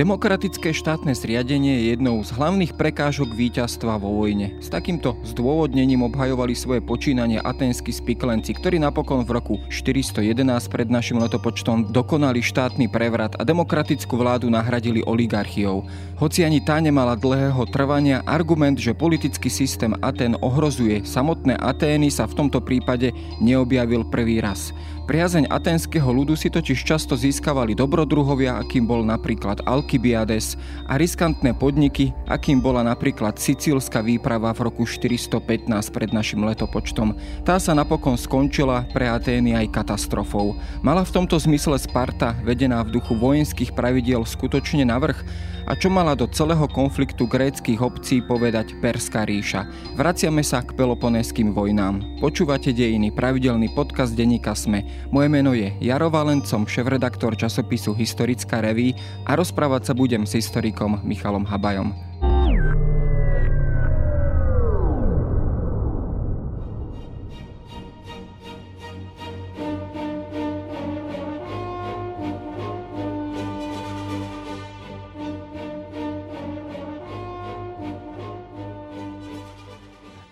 Demokratické 0.00 0.72
štátne 0.72 1.12
zriadenie 1.12 1.76
je 1.76 1.86
jednou 1.92 2.24
z 2.24 2.32
hlavných 2.32 2.72
prekážok 2.72 3.36
víťazstva 3.36 4.00
vo 4.00 4.24
vojne. 4.24 4.56
S 4.56 4.72
takýmto 4.72 5.12
zdôvodnením 5.28 6.00
obhajovali 6.08 6.56
svoje 6.56 6.80
počínanie 6.80 7.36
aténsky 7.36 7.92
spiklenci, 7.92 8.56
ktorí 8.56 8.80
napokon 8.80 9.28
v 9.28 9.36
roku 9.36 9.54
411 9.68 10.40
pred 10.72 10.88
našim 10.88 11.20
letopočtom 11.20 11.92
dokonali 11.92 12.40
štátny 12.40 12.88
prevrat 12.88 13.36
a 13.36 13.44
demokratickú 13.44 14.16
vládu 14.16 14.48
nahradili 14.48 15.04
oligarchiou. 15.04 15.84
Hoci 16.16 16.48
ani 16.48 16.64
tá 16.64 16.80
nemala 16.80 17.12
dlhého 17.12 17.60
trvania, 17.68 18.24
argument, 18.24 18.80
že 18.80 18.96
politický 18.96 19.52
systém 19.52 19.92
Atén 20.00 20.32
ohrozuje 20.40 21.04
samotné 21.04 21.60
Atény 21.60 22.08
sa 22.08 22.24
v 22.24 22.40
tomto 22.40 22.64
prípade 22.64 23.12
neobjavil 23.44 24.08
prvý 24.08 24.40
raz. 24.40 24.72
Priazeň 25.10 25.50
aténskeho 25.50 26.06
ľudu 26.06 26.38
si 26.38 26.46
totiž 26.54 26.86
často 26.86 27.18
získavali 27.18 27.74
dobrodruhovia, 27.74 28.62
akým 28.62 28.86
bol 28.86 29.02
napríklad 29.02 29.58
Alkybiades 29.66 30.54
a 30.86 30.94
riskantné 30.94 31.50
podniky, 31.50 32.14
akým 32.30 32.62
bola 32.62 32.86
napríklad 32.86 33.34
sicílska 33.34 34.06
výprava 34.06 34.54
v 34.54 34.70
roku 34.70 34.86
415 34.86 35.66
pred 35.90 36.14
našim 36.14 36.46
letopočtom. 36.46 37.18
Tá 37.42 37.58
sa 37.58 37.74
napokon 37.74 38.14
skončila 38.14 38.86
pre 38.94 39.10
Atény 39.10 39.50
aj 39.58 39.82
katastrofou. 39.82 40.54
Mala 40.78 41.02
v 41.02 41.10
tomto 41.10 41.34
zmysle 41.42 41.74
Sparta, 41.82 42.38
vedená 42.46 42.78
v 42.86 43.02
duchu 43.02 43.18
vojenských 43.18 43.74
pravidiel, 43.74 44.22
skutočne 44.22 44.86
navrh? 44.86 45.18
A 45.68 45.76
čo 45.76 45.92
mala 45.92 46.16
do 46.16 46.28
celého 46.28 46.64
konfliktu 46.68 47.28
gréckých 47.28 47.80
obcí 47.80 48.20
povedať 48.24 48.76
Perská 48.80 49.24
ríša? 49.24 49.68
Vraciame 49.94 50.40
sa 50.40 50.64
k 50.64 50.74
Peloponeským 50.74 51.52
vojnám. 51.52 52.18
Počúvate 52.18 52.72
dejiny, 52.74 53.12
pravidelný 53.14 53.72
podcast 53.72 54.16
denníka 54.16 54.56
Sme. 54.56 54.82
Moje 55.08 55.28
meno 55.30 55.52
je 55.54 55.72
Jaro 55.78 56.10
Valencom, 56.10 56.66
šéf-redaktor 56.66 57.38
časopisu 57.38 57.94
Historická 57.94 58.64
reví 58.64 58.96
a 59.28 59.38
rozprávať 59.38 59.90
sa 59.90 59.94
budem 59.94 60.26
s 60.26 60.36
historikom 60.36 61.00
Michalom 61.06 61.46
Habajom. 61.46 62.09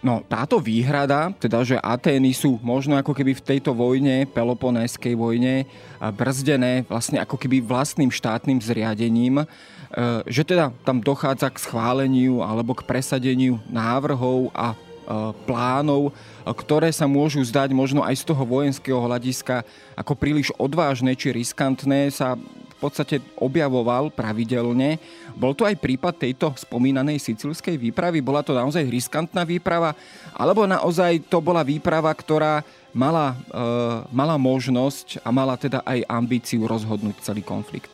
No 0.09 0.25
táto 0.25 0.56
výhrada, 0.56 1.37
teda 1.37 1.61
že 1.61 1.77
Atény 1.77 2.33
sú 2.33 2.56
možno 2.64 2.97
ako 2.97 3.12
keby 3.12 3.37
v 3.37 3.45
tejto 3.45 3.77
vojne, 3.77 4.25
Peloponéskej 4.25 5.12
vojne, 5.12 5.69
brzdené 6.00 6.89
vlastne 6.89 7.20
ako 7.20 7.37
keby 7.37 7.61
vlastným 7.61 8.09
štátnym 8.09 8.56
zriadením, 8.56 9.45
e, 9.45 9.47
že 10.25 10.48
teda 10.48 10.73
tam 10.81 11.05
dochádza 11.05 11.53
k 11.53 11.61
schváleniu 11.61 12.41
alebo 12.41 12.73
k 12.73 12.89
presadeniu 12.89 13.61
návrhov 13.69 14.48
a 14.56 14.73
e, 14.73 14.77
plánov, 15.45 16.17
ktoré 16.56 16.89
sa 16.89 17.05
môžu 17.05 17.45
zdať 17.45 17.77
možno 17.77 18.00
aj 18.00 18.17
z 18.17 18.33
toho 18.33 18.48
vojenského 18.48 19.05
hľadiska 19.05 19.61
ako 19.93 20.17
príliš 20.17 20.56
odvážne 20.56 21.12
či 21.12 21.37
riskantné, 21.37 22.09
sa 22.09 22.33
podstate 22.79 23.19
objavoval 23.37 24.15
pravidelne. 24.15 25.03
Bol 25.34 25.53
to 25.53 25.67
aj 25.67 25.79
prípad 25.79 26.15
tejto 26.23 26.55
spomínanej 26.55 27.19
sicilskej 27.19 27.75
výpravy? 27.75 28.23
Bola 28.23 28.47
to 28.47 28.55
naozaj 28.55 28.87
riskantná 28.87 29.43
výprava? 29.43 29.93
Alebo 30.34 30.65
naozaj 30.65 31.27
to 31.27 31.43
bola 31.43 31.67
výprava, 31.67 32.15
ktorá 32.15 32.62
mala, 32.95 33.34
e, 33.51 33.65
mala 34.15 34.39
možnosť 34.39 35.21
a 35.27 35.29
mala 35.34 35.59
teda 35.59 35.83
aj 35.83 36.06
ambíciu 36.06 36.65
rozhodnúť 36.65 37.21
celý 37.21 37.43
konflikt? 37.43 37.91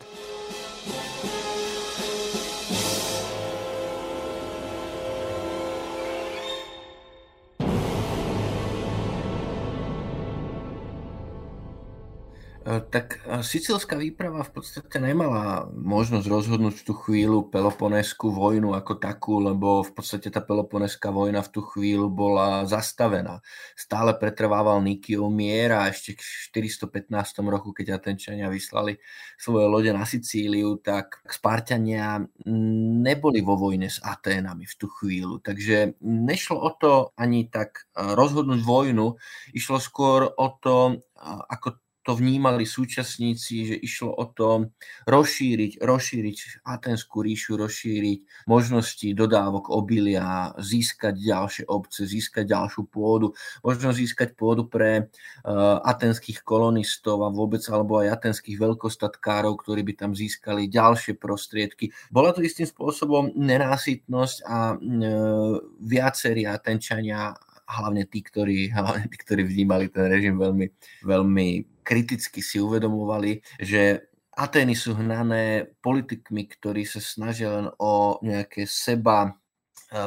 Tak 12.65 13.21
e, 13.21 13.45
sicilská 13.45 13.93
výprava 13.93 14.41
v 14.41 14.57
podstate 14.57 14.97
nemala 14.97 15.69
možnosť 15.69 16.25
rozhodnúť 16.25 16.81
tú 16.81 16.97
chvíľu 16.97 17.45
Peloponésku 17.53 18.33
vojnu 18.33 18.73
ako 18.73 18.97
takú, 18.97 19.37
lebo 19.37 19.85
v 19.85 19.93
podstate 19.93 20.33
tá 20.33 20.41
Peloponéská 20.41 21.13
vojna 21.13 21.45
v 21.45 21.53
tú 21.53 21.61
chvíľu 21.61 22.09
bola 22.09 22.65
zastavená. 22.65 23.45
Stále 23.77 24.17
pretrvával 24.17 24.81
Nikiov 24.81 25.29
mier 25.29 25.77
a 25.77 25.93
ešte 25.93 26.17
k 26.17 26.25
415 26.89 27.45
roku, 27.45 27.69
keď 27.69 28.01
Atenčania 28.01 28.49
vyslali 28.49 28.97
svoje 29.37 29.69
lode 29.69 29.93
na 29.93 30.01
Sicíliu, 30.01 30.81
tak 30.81 31.21
Spartania 31.29 32.25
neboli 32.49 33.45
vo 33.45 33.61
vojne 33.61 33.93
s 33.93 34.01
Aténami 34.01 34.65
v 34.65 34.73
tú 34.73 34.89
chvíľu. 34.89 35.37
Takže 35.37 36.01
nešlo 36.01 36.57
o 36.57 36.73
to 36.73 37.13
ani 37.13 37.45
tak 37.45 37.85
e, 37.93 38.09
rozhodnúť 38.17 38.65
vojnu, 38.65 39.21
išlo 39.53 39.77
skôr 39.77 40.33
o 40.33 40.49
to, 40.57 40.97
ako 41.25 41.84
to 42.05 42.13
vnímali 42.13 42.69
súčasníci, 42.69 43.73
že 43.73 43.75
išlo 43.81 44.13
o 44.13 44.25
to 44.29 44.69
rozšíriť, 45.09 45.81
rozšíriť 45.81 46.37
Atenskú 46.61 47.25
ríšu, 47.25 47.57
rozšíriť 47.57 48.45
možnosti 48.45 49.09
dodávok 49.17 49.73
obilia, 49.73 50.53
získať 50.61 51.17
ďalšie 51.17 51.63
obce, 51.65 52.05
získať 52.05 52.45
ďalšiu 52.53 52.85
pôdu, 52.85 53.33
možno 53.65 53.89
získať 53.89 54.37
pôdu 54.37 54.69
pre 54.69 55.09
uh, 55.09 55.81
atenských 55.81 56.45
kolonistov 56.45 57.25
a 57.25 57.33
vôbec 57.33 57.65
alebo 57.65 57.97
aj 58.05 58.21
atenských 58.21 58.61
veľkostatkárov, 58.61 59.57
ktorí 59.65 59.81
by 59.81 59.93
tam 59.97 60.11
získali 60.13 60.69
ďalšie 60.69 61.17
prostriedky. 61.17 61.89
Bola 62.13 62.37
to 62.37 62.45
istým 62.45 62.69
spôsobom 62.69 63.33
nenásytnosť 63.33 64.37
a 64.45 64.77
uh, 64.77 65.57
viacerí 65.81 66.45
Atenčania 66.45 67.33
hlavne 67.65 68.05
tí, 68.05 68.21
ktorí, 68.21 68.69
hlavne 68.73 69.05
tí, 69.09 69.17
ktorí 69.17 69.45
vnímali 69.45 69.89
ten 69.89 70.05
režim 70.09 70.37
veľmi, 70.37 70.67
veľmi 71.05 71.47
kriticky 71.85 72.41
si 72.41 72.57
uvedomovali, 72.61 73.41
že 73.61 74.09
Atény 74.35 74.75
sú 74.75 74.99
hnané 74.99 75.71
politikmi, 75.79 76.43
ktorí 76.51 76.83
sa 76.83 76.99
snažia 76.99 77.55
len 77.55 77.71
o 77.79 78.19
nejaké 78.19 78.67
seba 78.67 79.31
e, 79.31 79.31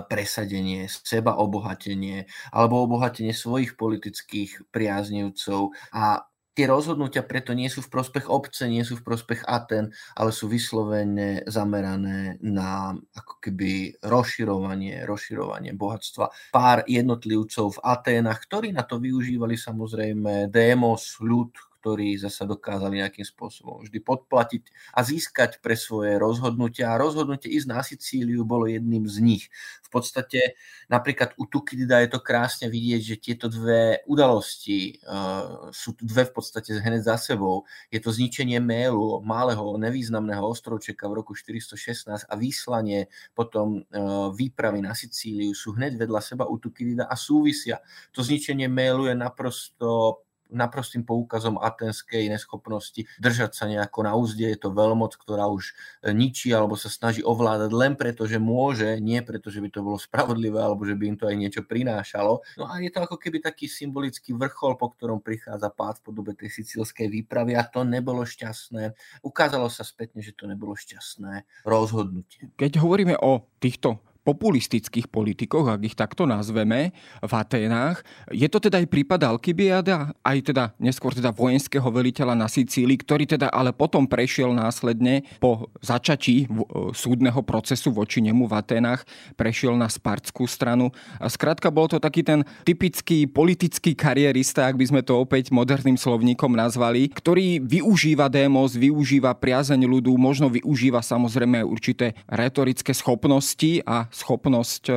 presadenie, 0.05 0.85
seba 0.85 1.41
obohatenie 1.41 2.29
alebo 2.53 2.85
obohatenie 2.85 3.33
svojich 3.33 3.81
politických 3.81 4.69
priaznivcov 4.69 5.73
a 5.97 6.28
tie 6.59 6.67
rozhodnutia 6.67 7.23
preto 7.23 7.55
nie 7.55 7.71
sú 7.71 7.87
v 7.87 7.95
prospech 7.95 8.27
obce, 8.27 8.67
nie 8.67 8.83
sú 8.83 8.99
v 8.99 9.07
prospech 9.07 9.47
Aten, 9.47 9.95
ale 10.19 10.35
sú 10.35 10.51
vyslovene 10.51 11.47
zamerané 11.47 12.43
na 12.43 12.99
ako 13.15 13.39
keby 13.39 14.03
rozširovanie, 14.03 15.07
rozširovanie 15.07 15.79
bohatstva. 15.79 16.35
Pár 16.51 16.83
jednotlivcov 16.91 17.79
v 17.79 17.83
Aténach, 17.87 18.43
ktorí 18.43 18.75
na 18.75 18.83
to 18.83 18.99
využívali 18.99 19.55
samozrejme 19.55 20.51
démos, 20.51 21.23
ľud, 21.23 21.55
ktorí 21.79 22.19
zasa 22.19 22.43
dokázali 22.43 22.99
nejakým 22.99 23.23
spôsobom 23.23 23.87
vždy 23.87 24.03
podplatiť 24.03 24.63
a 24.99 25.07
získať 25.07 25.63
pre 25.63 25.79
svoje 25.79 26.19
rozhodnutia. 26.19 26.91
A 26.91 26.99
rozhodnutie 26.99 27.55
ísť 27.55 27.69
na 27.71 27.81
Sicíliu 27.87 28.43
bolo 28.43 28.67
jedným 28.67 29.07
z 29.07 29.23
nich. 29.23 29.45
V 29.87 29.89
podstate 29.95 30.59
napríklad 30.91 31.39
u 31.39 31.47
Tukidida 31.47 32.03
je 32.03 32.11
to 32.11 32.21
krásne 32.21 32.67
vidieť, 32.67 33.01
že 33.01 33.17
tieto 33.23 33.47
dve 33.47 34.03
udalosti 34.11 34.99
uh, 35.07 35.71
sú 35.71 35.95
dve 36.03 36.27
v 36.29 36.33
podstate 36.35 36.77
hneď 36.77 37.07
za 37.07 37.17
sebou. 37.17 37.65
Je 37.89 38.03
to 38.03 38.11
zničenie 38.11 38.59
Mélu, 38.59 39.23
malého 39.23 39.79
nevýznamného 39.79 40.43
ostrovčeka 40.43 41.07
v 41.07 41.23
roku 41.23 41.33
416 41.33 42.27
a 42.27 42.35
vyslanie 42.35 43.07
potom 43.33 43.87
uh, 43.87 44.29
výpravy 44.35 44.83
na 44.83 44.93
Sicíliu 44.99 45.55
sú 45.55 45.79
hneď 45.79 45.95
vedľa 45.97 46.21
seba 46.21 46.45
u 46.51 46.59
Tukidida 46.59 47.07
a 47.07 47.15
súvisia. 47.15 47.79
To 48.13 48.21
zničenie 48.21 48.67
Mélu 48.67 49.07
je 49.07 49.15
naprosto 49.15 50.28
naprostým 50.51 51.05
poukazom 51.05 51.61
atenskej 51.61 52.29
neschopnosti 52.29 53.05
držať 53.21 53.53
sa 53.55 53.65
nejako 53.69 54.01
na 54.05 54.13
úzde. 54.17 54.49
Je 54.49 54.59
to 54.59 54.73
veľmoc, 54.73 55.15
ktorá 55.17 55.49
už 55.49 55.73
e, 56.03 56.13
ničí 56.13 56.51
alebo 56.53 56.75
sa 56.75 56.89
snaží 56.89 57.21
ovládať 57.25 57.71
len 57.73 57.95
preto, 57.95 58.25
že 58.25 58.41
môže, 58.41 59.01
nie 59.01 59.21
preto, 59.21 59.53
že 59.53 59.61
by 59.61 59.69
to 59.69 59.81
bolo 59.85 59.99
spravodlivé 60.01 60.59
alebo 60.59 60.89
že 60.89 60.97
by 60.97 61.05
im 61.15 61.17
to 61.17 61.29
aj 61.29 61.37
niečo 61.37 61.63
prinášalo. 61.65 62.41
No 62.57 62.65
a 62.69 62.81
je 62.81 62.91
to 62.93 63.05
ako 63.05 63.17
keby 63.21 63.45
taký 63.45 63.69
symbolický 63.69 64.33
vrchol, 64.33 64.81
po 64.81 64.93
ktorom 64.93 65.21
prichádza 65.21 65.69
pád 65.73 66.01
v 66.01 66.05
podobe 66.11 66.33
tej 66.35 66.51
sicilskej 66.51 67.09
výpravy 67.13 67.55
a 67.55 67.63
to 67.65 67.85
nebolo 67.85 68.25
šťastné. 68.25 68.97
Ukázalo 69.23 69.69
sa 69.69 69.85
spätne, 69.85 70.25
že 70.25 70.35
to 70.35 70.49
nebolo 70.49 70.75
šťastné 70.75 71.65
rozhodnutie. 71.69 72.51
Keď 72.57 72.81
hovoríme 72.81 73.15
o 73.21 73.45
týchto 73.61 74.01
populistických 74.29 75.09
politikoch, 75.09 75.73
ak 75.73 75.81
ich 75.89 75.97
takto 75.97 76.29
nazveme, 76.29 76.93
v 77.25 77.33
Aténách. 77.33 78.05
Je 78.29 78.45
to 78.53 78.61
teda 78.61 78.85
aj 78.85 78.93
prípad 78.93 79.25
Alkybiada, 79.25 80.13
aj 80.21 80.53
teda 80.53 80.77
neskôr 80.77 81.17
teda 81.17 81.33
vojenského 81.33 81.89
veliteľa 81.89 82.37
na 82.37 82.45
Sicílii, 82.45 83.01
ktorý 83.01 83.25
teda 83.25 83.49
ale 83.49 83.73
potom 83.73 84.05
prešiel 84.05 84.53
následne 84.53 85.25
po 85.41 85.73
začatí 85.81 86.45
súdneho 86.93 87.41
procesu 87.41 87.89
voči 87.89 88.21
nemu 88.21 88.45
v 88.45 88.57
Aténach, 88.61 89.09
prešiel 89.41 89.73
na 89.81 89.89
spartskú 89.89 90.45
stranu. 90.45 90.93
A 91.17 91.33
skrátka 91.33 91.73
bol 91.73 91.89
to 91.89 91.97
taký 91.97 92.21
ten 92.21 92.45
typický 92.69 93.25
politický 93.25 93.97
karierista, 93.97 94.69
ak 94.69 94.77
by 94.77 94.85
sme 94.85 95.01
to 95.01 95.17
opäť 95.17 95.49
moderným 95.49 95.97
slovníkom 95.97 96.53
nazvali, 96.53 97.09
ktorý 97.09 97.65
využíva 97.65 98.29
démos, 98.29 98.77
využíva 98.77 99.33
priazeň 99.39 99.89
ľudu, 99.89 100.13
možno 100.21 100.53
využíva 100.53 101.01
samozrejme 101.01 101.65
určité 101.65 102.13
retorické 102.29 102.93
schopnosti 102.93 103.81
a 103.87 104.11
schopnosť 104.19 104.85
e, 104.91 104.95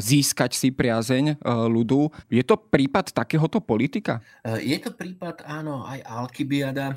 získať 0.00 0.56
si 0.56 0.72
priazeň 0.72 1.24
e, 1.32 1.34
ľudu. 1.68 2.08
Je 2.32 2.40
to 2.40 2.56
prípad 2.56 3.12
takéhoto 3.12 3.60
politika? 3.60 4.24
E, 4.40 4.64
je 4.64 4.78
to 4.80 4.96
prípad, 4.96 5.44
áno, 5.44 5.84
aj 5.84 6.00
Alkybiada. 6.00 6.96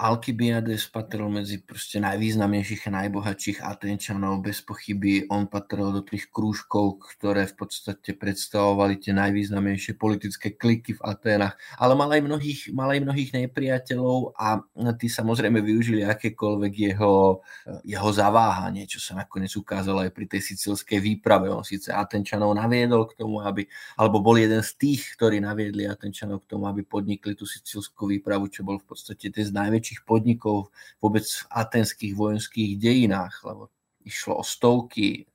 Alkybiades 0.00 0.88
patril 0.88 1.28
medzi 1.28 1.60
proste 1.60 2.00
najvýznamnejších 2.00 2.88
a 2.88 3.04
najbohatších 3.04 3.58
Atenčanov. 3.60 4.40
Bez 4.40 4.64
pochyby 4.64 5.28
on 5.28 5.52
patril 5.52 5.92
do 5.92 6.00
tých 6.00 6.32
krúžkov, 6.32 7.04
ktoré 7.16 7.44
v 7.44 7.54
podstate 7.60 8.16
predstavovali 8.16 8.96
tie 8.96 9.12
najvýznamnejšie 9.12 10.00
politické 10.00 10.56
kliky 10.56 10.96
v 10.96 11.04
Aténach. 11.04 11.60
Ale 11.76 11.92
mal 11.92 12.08
aj 12.08 12.24
mnohých, 12.24 12.60
mal 12.72 12.88
aj 12.88 13.04
mnohých 13.04 13.30
nepriateľov 13.36 14.32
a 14.38 14.64
tí 14.96 15.12
samozrejme 15.12 15.60
využili 15.60 16.08
akékoľvek 16.08 16.72
jeho, 16.96 17.44
jeho 17.84 18.10
zaváhanie, 18.16 18.88
čo 18.88 18.96
sa 18.96 19.12
nakoniec 19.12 19.52
ukázalo 19.52 20.08
aj 20.08 20.10
pri 20.16 20.24
tej 20.24 20.56
sicilskej 20.56 21.04
výprave. 21.04 21.52
On 21.52 21.60
síce 21.60 21.92
Atenčanov 21.92 22.56
naviedol 22.56 23.04
k 23.12 23.20
tomu, 23.20 23.44
aby, 23.44 23.68
alebo 24.00 24.24
bol 24.24 24.40
jeden 24.40 24.64
z 24.64 24.72
tých, 24.80 25.20
ktorí 25.20 25.44
naviedli 25.44 25.84
Atenčanov 25.84 26.48
k 26.48 26.56
tomu, 26.56 26.64
aby 26.64 26.80
podnikli 26.80 27.36
tú 27.36 27.44
sicilskú 27.44 28.08
výpravu, 28.08 28.48
čo 28.48 28.64
bol 28.64 28.80
v 28.80 28.88
podstate 28.88 29.09
tie 29.14 29.30
z 29.30 29.54
najväčších 29.54 30.02
podnikov 30.02 30.74
vôbec 30.98 31.22
v 31.22 31.46
atenských 31.54 32.12
vojenských 32.18 32.76
dejinách, 32.76 33.46
lebo 33.46 33.70
išlo 34.02 34.40
o 34.40 34.44
stovky 34.44 35.29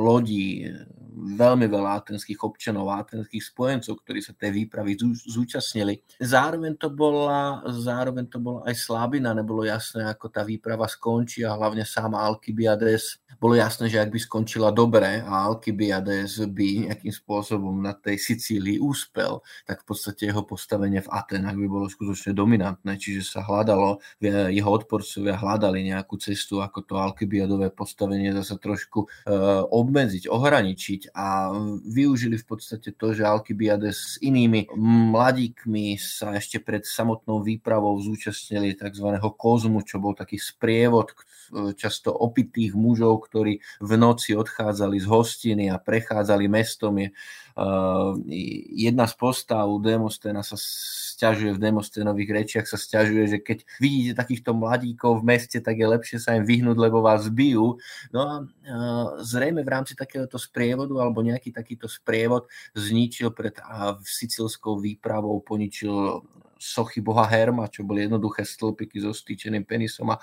lodí, 0.00 0.64
veľmi 1.14 1.70
veľa 1.70 2.02
atenských 2.02 2.42
občanov 2.42 2.90
a 2.90 3.04
atenských 3.04 3.44
spojencov, 3.44 4.02
ktorí 4.02 4.20
sa 4.24 4.34
tej 4.34 4.64
výpravy 4.64 4.98
zúčastnili. 5.28 6.02
Zároveň 6.18 6.74
to, 6.74 6.90
bola, 6.90 7.62
zároveň 7.70 8.26
to 8.26 8.42
bola 8.42 8.66
aj 8.66 8.74
slabina, 8.74 9.36
nebolo 9.36 9.62
jasné, 9.62 10.10
ako 10.10 10.26
tá 10.32 10.42
výprava 10.42 10.90
skončí 10.90 11.46
a 11.46 11.54
hlavne 11.54 11.86
sám 11.86 12.18
Alkybiades 12.18 13.24
bolo 13.38 13.58
jasné, 13.58 13.90
že 13.90 14.00
ak 14.00 14.14
by 14.14 14.20
skončila 14.20 14.70
dobre 14.70 15.20
a 15.20 15.46
Alkybiades 15.50 16.38
by 16.48 16.90
nejakým 16.90 17.12
spôsobom 17.12 17.76
na 17.82 17.92
tej 17.92 18.16
Sicílii 18.16 18.78
úspel, 18.78 19.42
tak 19.66 19.82
v 19.82 19.86
podstate 19.90 20.30
jeho 20.30 20.46
postavenie 20.46 21.02
v 21.02 21.12
Atenách 21.12 21.58
by 21.58 21.66
bolo 21.66 21.86
skutočne 21.90 22.32
dominantné, 22.32 22.96
čiže 22.96 23.26
sa 23.26 23.40
hľadalo, 23.42 23.98
jeho 24.22 24.70
odporcovia 24.70 25.36
hľadali 25.36 25.92
nejakú 25.92 26.16
cestu, 26.16 26.62
ako 26.62 26.88
to 26.88 26.94
Alkybiadové 26.96 27.74
postavenie 27.74 28.30
zase 28.32 28.56
trošku 28.56 29.04
e, 29.04 29.08
obmedziť, 29.70 30.30
ohraničiť 30.30 31.14
a 31.14 31.52
využili 31.84 32.36
v 32.38 32.46
podstate 32.46 32.94
to, 32.94 33.12
že 33.12 33.26
Alkybiades 33.26 33.96
s 33.96 34.14
inými 34.22 34.70
mladíkmi 35.14 35.98
sa 35.98 36.34
ešte 36.36 36.62
pred 36.62 36.86
samotnou 36.86 37.42
výpravou 37.42 37.98
zúčastnili 38.00 38.78
tzv. 38.78 39.08
kozmu, 39.20 39.82
čo 39.82 39.98
bol 39.98 40.12
taký 40.16 40.38
sprievod 40.38 41.12
často 41.76 42.10
opitých 42.10 42.72
mužov, 42.72 43.28
ktorí 43.28 43.60
v 43.80 43.92
noci 44.00 44.32
odchádzali 44.32 44.96
z 45.00 45.06
hostiny 45.06 45.64
a 45.68 45.76
prechádzali 45.76 46.48
mestom. 46.48 46.96
Je, 46.98 47.12
uh, 47.12 48.16
jedna 48.72 49.04
z 49.04 49.14
postav 49.14 49.68
Demostena 49.84 50.40
sa 50.40 50.56
stiažuje 50.58 51.54
v 51.54 51.62
Demosténových 51.62 52.30
rečiach, 52.32 52.66
sa 52.66 52.80
stiažuje, 52.80 53.24
že 53.28 53.38
keď 53.38 53.58
vidíte 53.78 54.12
takýchto 54.18 54.50
mladíkov 54.56 55.20
v 55.20 55.36
meste, 55.36 55.60
tak 55.60 55.78
je 55.78 55.86
lepšie 55.86 56.18
sa 56.18 56.34
im 56.34 56.42
vyhnúť, 56.48 56.74
lebo 56.80 57.04
vás 57.04 57.28
bijú. 57.30 57.78
No 58.10 58.20
a 58.20 58.34
zrejme 59.24 59.64
v 59.64 59.72
rámci 59.72 59.96
takéhoto 59.96 60.36
sprievodu 60.36 60.92
alebo 61.00 61.24
nejaký 61.24 61.50
takýto 61.50 61.88
sprievod 61.88 62.44
zničil 62.76 63.32
pred 63.32 63.56
sicilskou 64.04 64.76
výpravou, 64.76 65.40
poničil 65.40 66.20
sochy 66.60 67.04
boha 67.04 67.28
Herma, 67.28 67.68
čo 67.68 67.84
boli 67.84 68.08
jednoduché 68.08 68.44
stĺpiky 68.44 69.00
so 69.02 69.12
stýčeným 69.12 69.68
penisom 69.68 70.12
a 70.12 70.20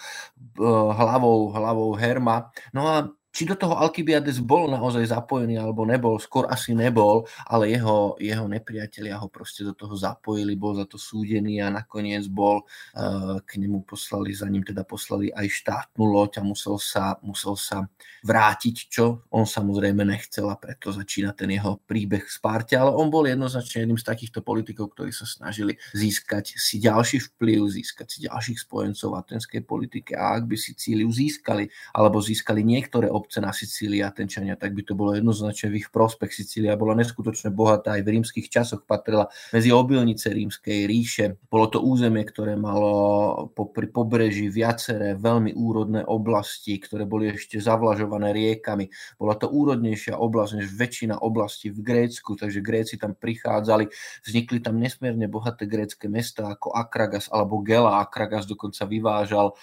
hlavou, 0.96 1.54
hlavou 1.54 1.94
Herma. 1.94 2.50
No 2.74 2.88
a 2.90 3.06
či 3.32 3.48
do 3.48 3.56
toho 3.56 3.80
Alkybiades 3.80 4.44
bol 4.44 4.68
naozaj 4.68 5.08
zapojený 5.08 5.56
alebo 5.56 5.88
nebol, 5.88 6.20
skôr 6.20 6.52
asi 6.52 6.76
nebol, 6.76 7.24
ale 7.48 7.72
jeho, 7.72 8.20
jeho 8.20 8.46
nepriatelia 8.46 9.16
ho 9.16 9.32
proste 9.32 9.64
do 9.64 9.72
toho 9.72 9.96
zapojili, 9.96 10.60
bol 10.60 10.76
za 10.76 10.84
to 10.84 11.00
súdený 11.00 11.64
a 11.64 11.72
nakoniec 11.72 12.28
bol, 12.28 12.68
uh, 12.68 13.40
k 13.48 13.56
nemu 13.56 13.88
poslali, 13.88 14.36
za 14.36 14.52
ním 14.52 14.68
teda 14.68 14.84
poslali 14.84 15.32
aj 15.32 15.48
štátnu 15.48 16.04
loď 16.04 16.40
a 16.40 16.48
musel 16.48 16.76
sa, 16.76 17.16
musel 17.24 17.56
sa 17.56 17.88
vrátiť, 18.28 18.76
čo 18.92 19.24
on 19.32 19.48
samozrejme 19.48 20.04
nechcel 20.04 20.52
a 20.52 20.60
preto 20.60 20.92
začína 20.92 21.32
ten 21.32 21.56
jeho 21.56 21.80
príbeh 21.88 22.28
v 22.28 22.32
Sparte, 22.32 22.76
ale 22.76 22.92
on 22.92 23.08
bol 23.08 23.24
jednoznačne 23.24 23.88
jedným 23.88 24.00
z 24.00 24.06
takýchto 24.12 24.44
politikov, 24.44 24.92
ktorí 24.92 25.16
sa 25.16 25.24
snažili 25.24 25.80
získať 25.96 26.60
si 26.60 26.84
ďalší 26.84 27.32
vplyv, 27.32 27.64
získať 27.72 28.08
si 28.12 28.18
ďalších 28.28 28.60
spojencov 28.68 29.16
v 29.16 29.20
atenskej 29.24 29.62
politike 29.64 30.20
a 30.20 30.36
ak 30.36 30.52
by 30.52 30.60
Sicíliu 30.60 31.08
získali 31.08 31.72
alebo 31.96 32.20
získali 32.20 32.60
niektoré 32.66 33.08
obce 33.22 33.38
na 33.38 33.54
Sicílii 33.54 34.02
Atenčania, 34.02 34.58
tak 34.58 34.74
by 34.74 34.82
to 34.82 34.98
bolo 34.98 35.14
jednoznačne 35.14 35.70
v 35.70 35.86
ich 35.86 35.90
prospech. 35.94 36.34
Sicília 36.34 36.74
bola 36.74 36.98
neskutočne 36.98 37.54
bohatá, 37.54 37.94
aj 37.94 38.02
v 38.02 38.12
rímskych 38.18 38.50
časoch 38.50 38.90
patrila 38.90 39.30
medzi 39.54 39.70
obilnice 39.70 40.34
rímskej 40.34 40.90
ríše. 40.90 41.38
Bolo 41.54 41.70
to 41.70 41.86
územie, 41.86 42.26
ktoré 42.26 42.58
malo 42.58 43.54
pri 43.54 43.88
pobreží 43.94 44.50
viaceré 44.50 45.14
veľmi 45.14 45.54
úrodné 45.54 46.02
oblasti, 46.02 46.82
ktoré 46.82 47.06
boli 47.06 47.30
ešte 47.30 47.62
zavlažované 47.62 48.34
riekami. 48.34 48.90
Bola 49.22 49.38
to 49.38 49.46
úrodnejšia 49.46 50.18
oblasť 50.18 50.52
než 50.58 50.68
väčšina 50.74 51.22
oblastí 51.22 51.70
v 51.70 51.86
Grécku, 51.86 52.34
takže 52.34 52.66
Gréci 52.66 52.98
tam 52.98 53.14
prichádzali, 53.14 53.88
vznikli 54.26 54.60
tam 54.64 54.82
nesmierne 54.82 55.30
bohaté 55.30 55.70
grécké 55.70 56.10
mesta 56.10 56.50
ako 56.50 56.74
Akragas 56.74 57.30
alebo 57.30 57.62
Gela. 57.62 58.02
Akragas 58.02 58.50
dokonca 58.50 58.88
vyvážal 58.90 59.54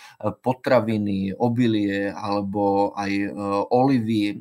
potraviny, 0.45 1.35
obilie 1.35 2.13
alebo 2.13 2.93
aj 2.95 3.13
eh, 3.13 3.31
olivy, 3.73 4.33
eh, 4.33 4.37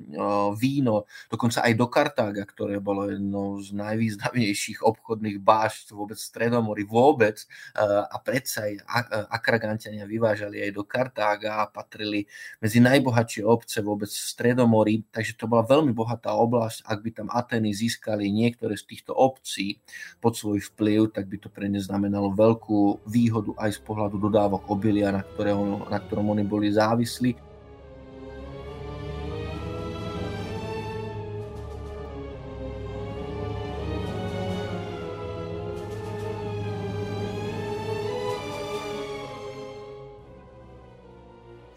víno, 0.56 1.08
dokonca 1.32 1.64
aj 1.64 1.74
do 1.74 1.88
Kartága, 1.88 2.44
ktoré 2.44 2.78
bolo 2.78 3.10
jednou 3.10 3.58
z 3.64 3.74
najvýznamnejších 3.74 4.84
obchodných 4.84 5.40
bášť 5.42 5.96
vôbec 5.96 6.20
Stredomory 6.20 6.84
vôbec 6.84 7.42
eh, 7.42 7.82
a 7.84 8.18
predsa 8.20 8.68
aj 8.68 8.74
Akragantiania 9.32 10.04
vyvážali 10.04 10.62
aj 10.64 10.72
do 10.76 10.84
Kartága 10.84 11.64
a 11.64 11.70
patrili 11.70 12.28
medzi 12.60 12.84
najbohatšie 12.84 13.44
obce 13.44 13.80
vôbec 13.80 14.10
v 14.10 14.28
Stredomory, 14.32 14.96
takže 15.10 15.38
to 15.38 15.48
bola 15.48 15.64
veľmi 15.64 15.96
bohatá 15.96 16.34
oblasť. 16.36 16.84
Ak 16.86 17.00
by 17.04 17.10
tam 17.14 17.28
Ateny 17.32 17.72
získali 17.72 18.30
niektoré 18.30 18.76
z 18.76 18.86
týchto 18.90 19.16
obcí 19.16 19.80
pod 20.20 20.36
svoj 20.36 20.62
vplyv, 20.74 21.14
tak 21.14 21.32
by 21.32 21.38
to 21.40 21.50
pre 21.50 21.72
ne 21.72 21.80
znamenalo 21.80 22.34
veľkú 22.34 23.08
výhodu 23.08 23.56
aj 23.58 23.78
z 23.78 23.82
pohľadu 23.86 24.20
dodávok 24.20 24.68
obilia, 24.68 25.14
na, 25.14 25.24
ktorého, 25.24 25.88
na 25.88 26.00
ktorom 26.02 26.34
oni 26.36 26.44
boli 26.44 26.70
závislí. 26.74 27.47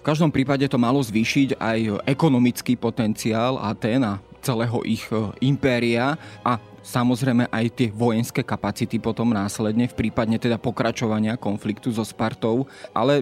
V 0.01 0.09
každom 0.09 0.33
prípade 0.33 0.65
to 0.65 0.81
malo 0.81 1.05
zvýšiť 1.05 1.61
aj 1.61 2.09
ekonomický 2.09 2.73
potenciál 2.81 3.61
Atén 3.61 4.01
a 4.01 4.17
celého 4.41 4.81
ich 4.89 5.05
e, 5.13 5.29
impéria. 5.45 6.17
A 6.41 6.57
samozrejme 6.81 7.49
aj 7.53 7.67
tie 7.77 7.89
vojenské 7.93 8.41
kapacity 8.41 8.97
potom 8.97 9.31
následne 9.31 9.87
v 9.89 9.95
prípadne 10.07 10.41
teda 10.41 10.57
pokračovania 10.57 11.37
konfliktu 11.37 11.93
so 11.93 12.05
Spartou. 12.05 12.67
Ale 12.97 13.21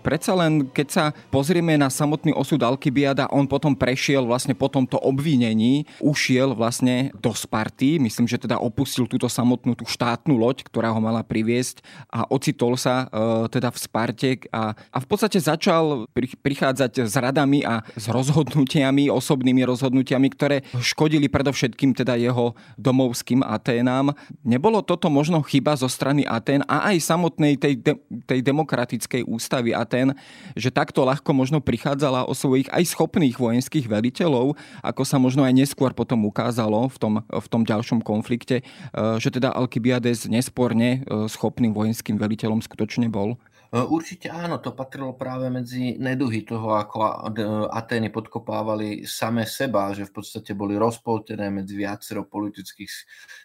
predsa 0.00 0.32
len, 0.38 0.66
keď 0.70 0.88
sa 0.88 1.04
pozrieme 1.30 1.74
na 1.74 1.90
samotný 1.90 2.32
osud 2.32 2.62
Alkybiada, 2.62 3.30
on 3.34 3.46
potom 3.50 3.74
prešiel 3.74 4.24
vlastne 4.24 4.54
po 4.54 4.70
tomto 4.70 4.98
obvinení, 5.02 5.84
ušiel 5.98 6.54
vlastne 6.54 7.10
do 7.18 7.34
Sparty, 7.34 7.98
myslím, 8.02 8.30
že 8.30 8.40
teda 8.40 8.58
opustil 8.62 9.10
túto 9.10 9.26
samotnú 9.26 9.74
tú 9.74 9.84
štátnu 9.84 10.38
loď, 10.38 10.64
ktorá 10.66 10.94
ho 10.94 11.00
mala 11.02 11.26
priviesť 11.26 11.82
a 12.08 12.24
ocitol 12.30 12.78
sa 12.78 13.06
e, 13.10 13.50
teda 13.50 13.68
v 13.74 13.78
Sparte 13.78 14.30
a, 14.54 14.72
a 14.72 14.98
v 15.02 15.06
podstate 15.06 15.42
začal 15.42 16.06
prichádzať 16.14 17.04
s 17.04 17.14
radami 17.18 17.66
a 17.66 17.82
s 17.98 18.06
rozhodnutiami, 18.06 19.10
osobnými 19.10 19.62
rozhodnutiami, 19.66 20.28
ktoré 20.32 20.56
škodili 20.78 21.26
predovšetkým 21.26 21.96
teda 21.96 22.14
jeho 22.16 22.54
do 22.78 22.91
domovským 22.92 23.40
Aténám. 23.40 24.12
Nebolo 24.44 24.84
toto 24.84 25.08
možno 25.08 25.40
chyba 25.40 25.72
zo 25.80 25.88
strany 25.88 26.28
Atén 26.28 26.60
a 26.68 26.92
aj 26.92 27.00
samotnej 27.00 27.56
tej, 27.56 27.80
de, 27.80 27.96
tej 28.28 28.44
demokratickej 28.44 29.24
ústavy 29.24 29.72
Atén, 29.72 30.12
že 30.52 30.68
takto 30.68 31.08
ľahko 31.08 31.32
možno 31.32 31.64
prichádzala 31.64 32.28
o 32.28 32.36
svojich 32.36 32.68
aj 32.68 32.92
schopných 32.92 33.40
vojenských 33.40 33.88
veliteľov, 33.88 34.60
ako 34.84 35.02
sa 35.08 35.16
možno 35.16 35.40
aj 35.48 35.56
neskôr 35.56 35.96
potom 35.96 36.28
ukázalo 36.28 36.92
v 36.92 36.96
tom, 37.00 37.14
v 37.24 37.46
tom 37.48 37.64
ďalšom 37.64 38.04
konflikte, 38.04 38.60
že 38.92 39.28
teda 39.32 39.56
Alkybiades 39.56 40.28
nesporne 40.28 41.00
schopným 41.08 41.72
vojenským 41.72 42.20
veliteľom 42.20 42.60
skutočne 42.60 43.08
bol? 43.08 43.40
E, 43.72 43.80
určite 43.80 44.28
áno, 44.28 44.60
to 44.60 44.76
patrilo 44.76 45.16
práve 45.16 45.48
medzi 45.48 45.96
neduhy 45.96 46.44
toho, 46.44 46.76
ako 46.76 47.24
Atény 47.72 48.12
podkopávali 48.12 49.08
same 49.08 49.48
seba, 49.48 49.96
že 49.96 50.04
v 50.04 50.20
podstate 50.20 50.52
boli 50.52 50.76
rozpoltené 50.76 51.48
medzi 51.48 51.80
viacero 51.80 52.28
politických 52.28 52.92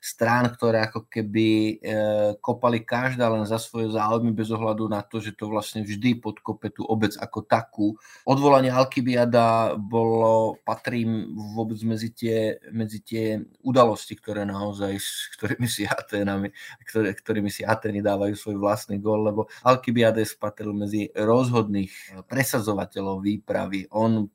strán, 0.04 0.52
ktoré 0.52 0.84
ako 0.84 1.08
keby 1.08 1.48
e, 1.48 1.96
kopali 2.44 2.84
každá 2.84 3.32
len 3.32 3.48
za 3.48 3.56
svoje 3.56 3.96
záujmy 3.96 4.36
bez 4.36 4.52
ohľadu 4.52 4.92
na 4.92 5.00
to, 5.00 5.24
že 5.24 5.32
to 5.32 5.48
vlastne 5.48 5.88
vždy 5.88 6.20
podkope 6.20 6.76
tú 6.76 6.84
obec 6.84 7.16
ako 7.16 7.48
takú. 7.48 7.88
Odvolanie 8.28 8.68
Alkybiada 8.68 9.80
bolo, 9.80 10.60
patrí 10.68 11.08
vôbec 11.56 11.80
medzi 11.88 12.12
tie, 12.12 12.60
medzi 12.76 13.00
tie 13.00 13.40
udalosti, 13.64 14.20
ktoré 14.20 14.44
naozaj, 14.44 14.92
s 15.00 15.32
ktorými 15.40 15.72
si 15.72 15.88
Aténami, 15.88 16.52
ktorými 17.16 17.48
si 17.48 17.64
Atény 17.64 18.04
dávajú 18.04 18.36
svoj 18.36 18.60
vlastný 18.60 19.00
gol, 19.00 19.24
lebo 19.24 19.48
Alkybiad 19.64 20.17
Hades 20.18 20.34
patril 20.34 20.74
medzi 20.74 21.14
rozhodných 21.14 22.26
presadzovateľov 22.26 23.22
výpravy. 23.22 23.86
On 23.94 24.26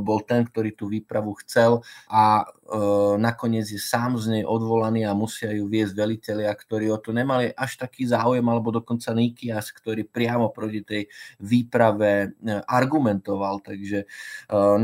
bol 0.00 0.24
ten, 0.24 0.48
ktorý 0.48 0.72
tú 0.72 0.88
výpravu 0.88 1.36
chcel 1.44 1.84
a 2.08 2.48
E, 2.68 2.76
nakoniec 3.16 3.64
je 3.64 3.80
sám 3.80 4.20
z 4.20 4.28
nej 4.28 4.44
odvolaný 4.44 5.08
a 5.08 5.16
musia 5.16 5.48
ju 5.56 5.64
viesť 5.64 5.96
velitelia, 5.96 6.52
ktorí 6.52 6.92
o 6.92 7.00
to 7.00 7.16
nemali 7.16 7.48
až 7.56 7.80
taký 7.80 8.04
záujem, 8.04 8.44
alebo 8.44 8.68
dokonca 8.68 9.16
Nikias, 9.16 9.72
ktorý 9.72 10.04
priamo 10.04 10.52
proti 10.52 10.84
tej 10.84 11.02
výprave 11.40 12.12
e, 12.28 12.60
argumentoval. 12.68 13.64
Takže 13.64 14.04
e, 14.04 14.06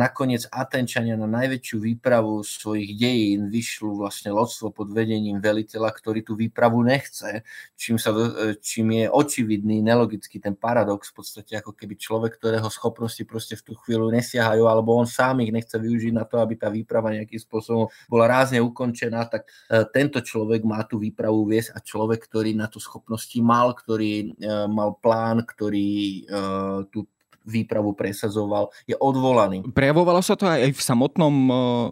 nakoniec 0.00 0.48
Atenčania 0.48 1.20
na 1.20 1.28
najväčšiu 1.28 1.76
výpravu 1.76 2.40
svojich 2.40 2.96
dejín 2.96 3.52
vyšľú 3.52 4.00
vlastne 4.00 4.32
lodstvo 4.32 4.72
pod 4.72 4.88
vedením 4.88 5.44
veliteľa, 5.44 5.92
ktorý 5.92 6.24
tú 6.24 6.40
výpravu 6.40 6.80
nechce, 6.80 7.44
čím, 7.76 8.00
sa, 8.00 8.16
čím 8.64 8.96
je 8.96 9.12
očividný, 9.12 9.84
nelogický 9.84 10.40
ten 10.40 10.56
paradox, 10.56 11.12
v 11.12 11.20
podstate 11.20 11.60
ako 11.60 11.76
keby 11.76 12.00
človek, 12.00 12.40
ktorého 12.40 12.72
schopnosti 12.72 13.20
proste 13.28 13.60
v 13.60 13.62
tú 13.68 13.72
chvíľu 13.84 14.08
nesiahajú, 14.34 14.66
alebo 14.66 14.98
on 14.98 15.06
sám 15.06 15.46
ich 15.46 15.54
nechce 15.54 15.78
využiť 15.78 16.10
na 16.10 16.26
to, 16.26 16.42
aby 16.42 16.58
tá 16.58 16.66
výprava 16.66 17.14
nejakým 17.14 17.38
spôsobom 17.38 17.86
bola 18.10 18.26
rázne 18.26 18.58
ukončená, 18.58 19.30
tak 19.30 19.46
e, 19.46 19.86
tento 19.94 20.18
človek 20.18 20.66
má 20.66 20.82
tú 20.82 20.98
výpravu 20.98 21.46
viesť 21.46 21.70
a 21.70 21.78
človek, 21.78 22.26
ktorý 22.26 22.58
na 22.58 22.66
to 22.66 22.82
schopnosti 22.82 23.38
mal, 23.38 23.70
ktorý 23.78 24.34
e, 24.34 24.50
mal 24.66 24.98
plán, 24.98 25.46
ktorý 25.46 26.26
e, 26.26 26.42
tú 26.90 27.06
výpravu 27.44 27.92
presazoval, 27.92 28.72
je 28.88 28.96
odvolaný. 28.96 29.60
Prejavovalo 29.68 30.24
sa 30.24 30.32
to 30.32 30.48
aj 30.48 30.72
v 30.72 30.80
samotnom, 30.80 31.34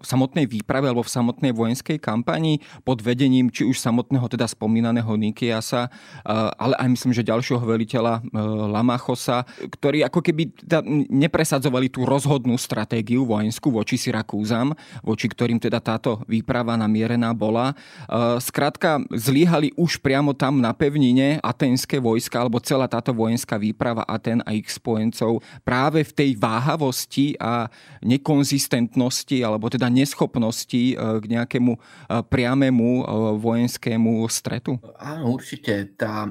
v 0.00 0.06
samotnej 0.09 0.49
výprave 0.49 0.88
alebo 0.88 1.04
v 1.04 1.12
samotnej 1.12 1.52
vojenskej 1.52 2.00
kampani 2.00 2.64
pod 2.88 3.04
vedením 3.04 3.52
či 3.52 3.68
už 3.68 3.76
samotného 3.76 4.25
teda 4.32 4.49
spomínaného 4.49 5.12
Nikiasa, 5.12 5.92
ale 6.56 6.75
aj 6.80 6.88
myslím, 6.88 7.12
že 7.12 7.28
ďalšieho 7.28 7.61
veliteľa 7.61 8.25
Lamachosa, 8.73 9.44
ktorí 9.61 10.00
ako 10.09 10.25
keby 10.25 10.56
teda 10.56 10.80
nepresadzovali 11.12 11.92
tú 11.92 12.09
rozhodnú 12.09 12.56
stratégiu 12.56 13.28
vojenskú 13.28 13.68
voči 13.68 14.00
Syrakúzam, 14.00 14.73
voči 15.04 15.28
ktorým 15.28 15.61
teda 15.61 15.85
táto 15.85 16.25
výprava 16.25 16.80
namierená 16.80 17.37
bola. 17.37 17.76
Skrátka, 18.40 19.04
zlíhali 19.12 19.76
už 19.76 20.00
priamo 20.00 20.32
tam 20.32 20.64
na 20.64 20.73
pevnine 20.73 21.37
aténske 21.44 22.00
vojska 22.00 22.40
alebo 22.40 22.56
celá 22.64 22.88
táto 22.88 23.12
vojenská 23.12 23.61
výprava 23.61 24.09
Aten 24.09 24.40
a 24.49 24.56
ich 24.56 24.73
spojencov 24.73 25.41
práve 25.64 26.04
v 26.04 26.12
tej 26.12 26.30
váhavosti 26.37 27.38
a 27.38 27.70
nekonzistentnosti 28.04 29.38
alebo 29.40 29.70
teda 29.70 29.88
neschopnosti 29.88 30.82
e, 30.92 30.94
k 30.96 31.25
nejakému 31.25 31.72
e, 31.75 31.80
priamému 32.26 32.88
e, 33.00 33.04
vojenskému 33.40 34.26
stretu? 34.28 34.76
Áno, 35.00 35.32
určite. 35.32 35.94
Tá, 35.96 36.28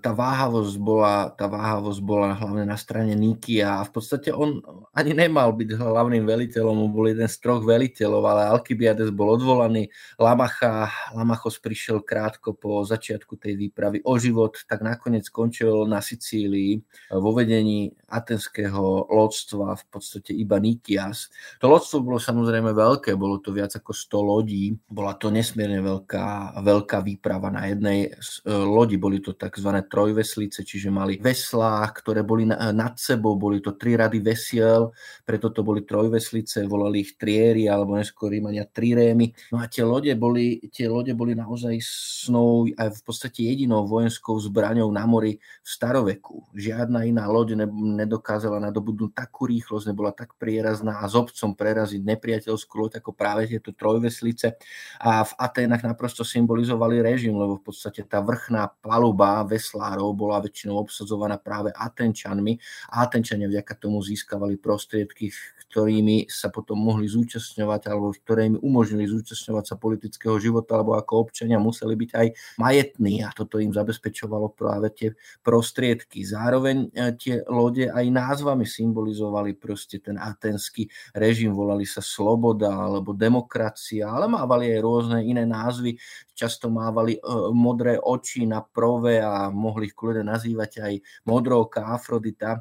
tá, 0.00 0.10
váhavosť 0.14 0.74
bola, 0.78 1.32
tá 1.34 1.50
váhavosť 1.50 2.00
bola 2.04 2.36
hlavne 2.38 2.64
na 2.68 2.78
strane 2.78 3.12
Niky 3.18 3.60
a 3.64 3.82
v 3.82 3.90
podstate 3.90 4.30
on 4.30 4.62
ani 4.94 5.10
nemal 5.10 5.50
byť 5.50 5.74
hlavným 5.74 6.22
veliteľom, 6.22 6.86
on 6.86 6.90
bol 6.94 7.10
jeden 7.10 7.26
z 7.26 7.36
troch 7.42 7.66
veliteľov, 7.66 8.22
ale 8.22 8.42
Alkybiades 8.54 9.10
bol 9.10 9.34
odvolaný. 9.34 9.90
Lamacha, 10.20 10.92
Lamachos 11.10 11.58
prišiel 11.58 12.04
krátko 12.06 12.54
po 12.54 12.86
začiatku 12.86 13.34
tej 13.34 13.58
výpravy 13.58 14.04
o 14.06 14.14
život, 14.20 14.54
tak 14.70 14.86
nakoniec 14.86 15.26
skončil 15.26 15.88
na 15.90 15.98
Sicílii 15.98 16.78
vo 17.18 17.34
vedení 17.34 17.90
atenského 18.06 18.53
tureckého 18.54 19.10
lodstva, 19.10 19.74
v 19.74 19.84
podstate 19.90 20.30
iba 20.30 20.62
Nikias. 20.62 21.26
To 21.58 21.66
lodstvo 21.66 22.06
bolo 22.06 22.22
samozrejme 22.22 22.70
veľké, 22.70 23.18
bolo 23.18 23.42
to 23.42 23.50
viac 23.50 23.74
ako 23.74 23.90
100 23.90 24.14
lodí, 24.22 24.64
bola 24.86 25.18
to 25.18 25.34
nesmierne 25.34 25.82
veľká, 25.82 26.54
veľká 26.62 27.02
výprava 27.02 27.50
na 27.50 27.66
jednej 27.66 28.06
e, 28.06 28.10
lodi, 28.46 28.94
boli 28.94 29.18
to 29.18 29.34
tzv. 29.34 29.70
trojveslice, 29.90 30.62
čiže 30.62 30.94
mali 30.94 31.18
veslá, 31.18 31.82
ktoré 31.90 32.22
boli 32.22 32.46
nad 32.46 32.94
sebou, 32.94 33.34
boli 33.34 33.58
to 33.58 33.74
tri 33.74 33.98
rady 33.98 34.22
vesiel, 34.22 34.94
preto 35.26 35.50
to 35.50 35.66
boli 35.66 35.82
trojveslice, 35.82 36.62
volali 36.70 37.02
ich 37.02 37.18
triéry, 37.18 37.66
alebo 37.66 37.98
neskôr 37.98 38.30
Rímania 38.30 38.70
trirémy. 38.70 39.34
No 39.50 39.58
a 39.58 39.66
tie 39.66 39.82
lode 39.82 40.14
boli, 40.14 40.62
tie 40.70 40.86
lode 40.86 41.10
boli 41.18 41.34
naozaj 41.34 41.74
snou 41.82 42.70
aj 42.78 42.88
v 42.94 43.02
podstate 43.02 43.42
jedinou 43.42 43.82
vojenskou 43.90 44.38
zbraňou 44.38 44.86
na 44.94 45.02
mori 45.10 45.42
v 45.42 45.68
staroveku. 45.68 46.54
Žiadna 46.54 47.10
iná 47.10 47.26
loď 47.26 47.66
nedokázala 47.72 48.43
dokázala 48.44 48.60
nadobudnúť 48.68 49.16
takú 49.16 49.48
rýchlosť, 49.48 49.88
nebola 49.88 50.12
tak 50.12 50.36
prierazná 50.36 51.00
a 51.00 51.08
s 51.08 51.16
obcom 51.16 51.56
preraziť 51.56 52.04
nepriateľskú 52.04 52.72
loď 52.76 53.00
ako 53.00 53.16
práve 53.16 53.48
tieto 53.48 53.72
trojveslice. 53.72 54.60
A 55.00 55.24
v 55.24 55.32
Aténach 55.40 55.80
naprosto 55.80 56.28
symbolizovali 56.28 57.00
režim, 57.00 57.32
lebo 57.32 57.56
v 57.56 57.72
podstate 57.72 58.04
tá 58.04 58.20
vrchná 58.20 58.68
paluba 58.84 59.40
veslárov 59.48 60.12
bola 60.12 60.44
väčšinou 60.44 60.76
obsadzovaná 60.76 61.40
práve 61.40 61.72
Atenčanmi 61.72 62.60
a 62.92 63.08
Atenčania 63.08 63.48
vďaka 63.48 63.80
tomu 63.80 64.04
získavali 64.04 64.60
prostriedky, 64.60 65.32
ktorými 65.72 66.30
sa 66.30 66.54
potom 66.54 66.78
mohli 66.78 67.10
zúčastňovať 67.10 67.90
alebo 67.90 68.14
ktoré 68.14 68.46
im 68.46 68.62
umožnili 68.62 69.10
zúčastňovať 69.10 69.64
sa 69.64 69.74
politického 69.74 70.38
života, 70.38 70.78
alebo 70.78 70.94
ako 70.94 71.26
občania 71.26 71.58
museli 71.58 71.96
byť 71.96 72.10
aj 72.14 72.26
majetní 72.62 73.24
a 73.24 73.34
toto 73.34 73.58
im 73.58 73.74
zabezpečovalo 73.74 74.52
práve 74.54 74.92
tie 74.94 75.08
prostriedky. 75.42 76.22
Zároveň 76.22 76.94
e, 76.94 77.10
tie 77.18 77.42
lode 77.50 77.90
aj 77.90 78.06
nás 78.14 78.33
názvami 78.34 78.66
symbolizovali 78.66 79.54
proste 79.54 80.02
ten 80.02 80.18
atenský 80.18 80.90
režim, 81.14 81.54
volali 81.54 81.86
sa 81.86 82.02
sloboda 82.02 82.74
alebo 82.74 83.14
demokracia, 83.14 84.10
ale 84.10 84.26
mávali 84.26 84.74
aj 84.74 84.80
rôzne 84.82 85.18
iné 85.22 85.46
názvy, 85.46 85.94
často 86.34 86.66
mávali 86.66 87.14
uh, 87.22 87.54
modré 87.54 87.94
oči 87.94 88.42
na 88.42 88.58
prove 88.58 89.22
a 89.22 89.54
mohli 89.54 89.86
ich 89.86 89.94
kľudne 89.94 90.26
nazývať 90.34 90.82
aj 90.82 90.94
modrovka 91.30 91.86
Afrodita 91.94 92.58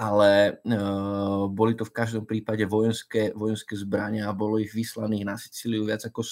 ale 0.00 0.56
uh, 0.64 1.44
boli 1.52 1.76
to 1.76 1.84
v 1.84 1.92
každom 1.92 2.24
prípade 2.24 2.64
vojenské, 2.64 3.36
vojenské 3.36 3.76
zbrania 3.76 4.32
a 4.32 4.32
bolo 4.32 4.56
ich 4.56 4.72
vyslaných 4.72 5.28
na 5.28 5.36
Sicíliu 5.36 5.84
viac 5.84 6.08
ako 6.08 6.24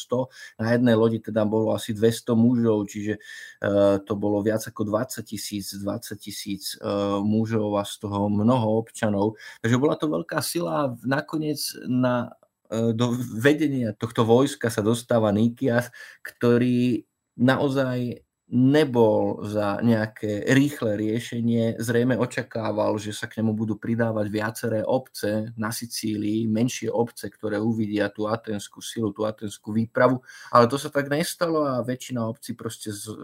100. 0.56 0.64
Na 0.64 0.72
jednej 0.72 0.96
lodi 0.96 1.20
teda 1.20 1.44
bolo 1.44 1.76
asi 1.76 1.92
200 1.92 2.32
mužov, 2.32 2.88
čiže 2.88 3.20
uh, 3.20 4.00
to 4.00 4.16
bolo 4.16 4.40
viac 4.40 4.64
ako 4.64 4.88
20 4.88 5.20
tisíc, 5.20 5.76
20 5.76 6.16
tisíc 6.16 6.80
uh, 6.80 7.20
mužov 7.20 7.76
a 7.76 7.84
z 7.84 8.08
toho 8.08 8.32
mnoho 8.32 8.80
občanov. 8.80 9.36
Takže 9.60 9.76
bola 9.76 10.00
to 10.00 10.08
veľká 10.08 10.40
sila. 10.40 10.96
Nakoniec 11.04 11.60
na 11.84 12.32
do 12.68 13.16
vedenia 13.16 13.96
tohto 13.96 14.28
vojska 14.28 14.68
sa 14.68 14.84
dostáva 14.84 15.32
Nikias, 15.32 15.88
ktorý 16.20 17.00
naozaj 17.40 18.27
nebol 18.48 19.44
za 19.44 19.76
nejaké 19.84 20.48
rýchle 20.48 20.96
riešenie. 20.96 21.76
Zrejme 21.76 22.16
očakával, 22.16 22.96
že 22.96 23.12
sa 23.12 23.28
k 23.28 23.44
nemu 23.44 23.52
budú 23.52 23.76
pridávať 23.76 24.26
viaceré 24.32 24.80
obce 24.80 25.52
na 25.60 25.68
Sicílii, 25.68 26.48
menšie 26.48 26.88
obce, 26.88 27.28
ktoré 27.28 27.60
uvidia 27.60 28.08
tú 28.08 28.24
atenskú 28.24 28.80
silu, 28.80 29.12
tú 29.12 29.28
atenskú 29.28 29.76
výpravu. 29.76 30.24
Ale 30.48 30.64
to 30.64 30.80
sa 30.80 30.88
tak 30.88 31.12
nestalo 31.12 31.68
a 31.68 31.84
väčšina 31.84 32.24
obcí 32.24 32.56
proste 32.56 32.88
z, 32.88 33.12
e, 33.12 33.16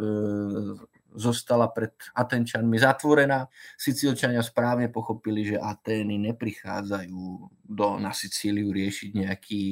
zostala 1.16 1.72
pred 1.72 1.96
Atenčanmi 2.12 2.76
zatvorená. 2.76 3.48
Sicílčania 3.80 4.44
správne 4.44 4.92
pochopili, 4.92 5.46
že 5.46 5.56
Atény 5.56 6.20
neprichádzajú 6.20 7.22
do, 7.64 7.88
na 7.96 8.12
Sicíliu 8.12 8.68
riešiť 8.74 9.10
nejaký 9.14 9.62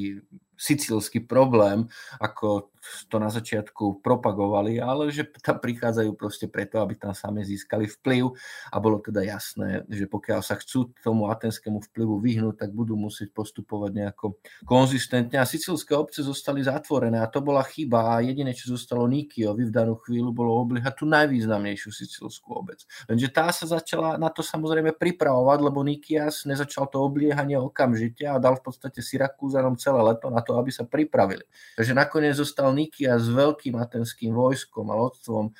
sicilský 0.56 1.24
problém, 1.24 1.88
ako 2.20 2.72
to 3.06 3.16
na 3.22 3.30
začiatku 3.30 4.02
propagovali, 4.02 4.82
ale 4.82 5.14
že 5.14 5.30
tam 5.38 5.62
prichádzajú 5.62 6.10
proste 6.18 6.50
preto, 6.50 6.82
aby 6.82 6.98
tam 6.98 7.14
same 7.14 7.46
získali 7.46 7.86
vplyv. 7.86 8.34
A 8.74 8.76
bolo 8.82 8.98
teda 8.98 9.22
jasné, 9.22 9.86
že 9.86 10.10
pokiaľ 10.10 10.40
sa 10.42 10.58
chcú 10.58 10.90
tomu 10.98 11.30
atenskému 11.30 11.78
vplyvu 11.90 12.18
vyhnúť, 12.18 12.66
tak 12.66 12.70
budú 12.74 12.98
musieť 12.98 13.30
postupovať 13.30 13.90
nejako 13.94 14.26
konzistentne. 14.66 15.38
A 15.38 15.46
sicilské 15.46 15.94
obce 15.94 16.26
zostali 16.26 16.66
zatvorené 16.66 17.22
a 17.22 17.30
to 17.30 17.38
bola 17.38 17.62
chyba. 17.62 18.18
A 18.18 18.24
jediné, 18.24 18.50
čo 18.50 18.74
zostalo 18.74 19.06
Nikiovi 19.06 19.70
v 19.70 19.72
danú 19.74 19.94
chvíľu 20.02 20.34
bolo 20.34 20.58
obliehať 20.58 20.98
tú 20.98 21.06
najvýznamnejšiu 21.06 21.90
sicilskú 21.94 22.58
obec. 22.58 22.82
Lenže 23.06 23.30
tá 23.30 23.54
sa 23.54 23.70
začala 23.70 24.18
na 24.18 24.26
to 24.26 24.42
samozrejme 24.42 24.98
pripravovať, 24.98 25.58
lebo 25.62 25.86
Nikias 25.86 26.42
nezačal 26.50 26.90
to 26.90 26.98
obliehanie 26.98 27.54
okamžite 27.54 28.26
a 28.26 28.42
dal 28.42 28.58
v 28.58 28.66
podstate 28.66 28.98
Syrakúzanom 28.98 29.78
celé 29.78 30.02
leto 30.02 30.26
na 30.26 30.41
to, 30.42 30.58
aby 30.58 30.70
sa 30.74 30.84
pripravili. 30.84 31.42
Takže 31.78 31.94
nakoniec 31.96 32.34
zostal 32.36 32.70
Nikia 32.74 33.16
s 33.16 33.30
veľkým 33.30 33.78
atenským 33.78 34.34
vojskom 34.34 34.90
a 34.90 34.98
lodstvom 34.98 35.44
eh, 35.48 35.54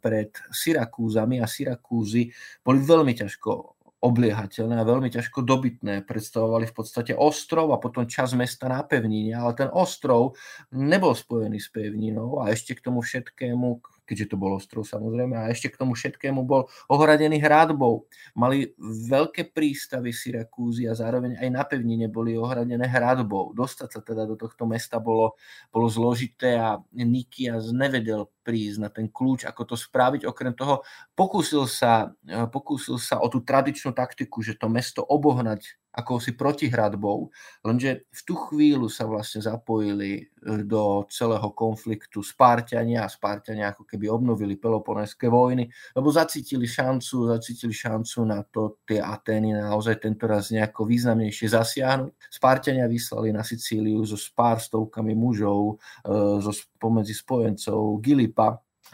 pred 0.00 0.32
Syrakúzami 0.50 1.38
a 1.38 1.46
Syrakúzy 1.46 2.32
boli 2.64 2.80
veľmi 2.82 3.14
ťažko 3.14 3.78
obliehateľné 3.98 4.78
a 4.78 4.86
veľmi 4.86 5.10
ťažko 5.10 5.42
dobytné. 5.42 6.06
Predstavovali 6.06 6.70
v 6.70 6.74
podstate 6.74 7.12
ostrov 7.18 7.74
a 7.74 7.82
potom 7.82 8.06
čas 8.06 8.30
mesta 8.38 8.70
na 8.70 8.86
pevnine, 8.86 9.34
ale 9.34 9.58
ten 9.58 9.70
ostrov 9.74 10.38
nebol 10.70 11.18
spojený 11.18 11.58
s 11.58 11.68
pevninou 11.74 12.38
a 12.38 12.54
ešte 12.54 12.78
k 12.78 12.84
tomu 12.86 13.02
všetkému 13.02 13.82
keďže 14.08 14.32
to 14.32 14.36
bol 14.40 14.56
ostrov 14.56 14.88
samozrejme, 14.88 15.36
a 15.36 15.52
ešte 15.52 15.68
k 15.68 15.76
tomu 15.76 15.92
všetkému 15.92 16.40
bol 16.48 16.72
ohradený 16.88 17.36
hradbou. 17.44 18.08
Mali 18.32 18.72
veľké 18.80 19.52
prístavy 19.52 20.16
Syrakúzy 20.16 20.88
a 20.88 20.96
zároveň 20.96 21.36
aj 21.36 21.48
na 21.52 21.62
pevnine 21.68 22.08
boli 22.08 22.32
ohradené 22.40 22.88
hradbou. 22.88 23.52
Dostať 23.52 23.88
sa 23.92 24.00
teda 24.00 24.24
do 24.24 24.40
tohto 24.40 24.64
mesta 24.64 24.96
bolo, 24.96 25.36
bolo 25.68 25.92
zložité 25.92 26.56
a 26.56 26.80
Nikias 26.96 27.68
nevedel 27.76 28.24
prísť 28.48 28.78
na 28.80 28.88
ten 28.88 29.12
kľúč, 29.12 29.44
ako 29.44 29.62
to 29.68 29.76
spraviť. 29.76 30.24
Okrem 30.24 30.56
toho 30.56 30.80
pokúsil 31.12 31.68
sa, 31.68 32.16
pokúsil 32.48 32.96
sa 32.96 33.20
o 33.20 33.28
tú 33.28 33.44
tradičnú 33.44 33.92
taktiku, 33.92 34.40
že 34.40 34.56
to 34.56 34.72
mesto 34.72 35.04
obohnať 35.04 35.76
akousi 35.98 36.38
protihradbou, 36.38 37.26
lenže 37.66 38.06
v 38.06 38.20
tú 38.22 38.38
chvíľu 38.38 38.86
sa 38.86 39.02
vlastne 39.10 39.42
zapojili 39.42 40.22
e, 40.22 40.22
do 40.62 41.02
celého 41.10 41.50
konfliktu 41.50 42.22
Spárťania 42.22 43.02
a 43.02 43.10
Spárťania 43.10 43.74
ako 43.74 43.82
keby 43.82 44.06
obnovili 44.06 44.54
Peloponéske 44.54 45.26
vojny, 45.26 45.66
lebo 45.98 46.14
zacítili 46.14 46.70
šancu, 46.70 47.34
zacítili 47.34 47.74
šancu 47.74 48.18
na 48.22 48.46
to 48.46 48.78
tie 48.86 49.02
Atény 49.02 49.58
naozaj 49.58 49.98
tento 49.98 50.30
raz 50.30 50.54
nejako 50.54 50.86
významnejšie 50.86 51.50
zasiahnuť. 51.50 52.30
Spárťania 52.30 52.86
vyslali 52.86 53.34
na 53.34 53.42
Sicíliu 53.42 54.06
so 54.06 54.14
pár 54.30 54.62
stovkami 54.62 55.18
mužov, 55.18 55.82
e, 56.06 56.14
zo 56.38 56.54
pomedzi 56.78 57.16
spojencov 57.16 57.98
Gilipa, 57.98 58.37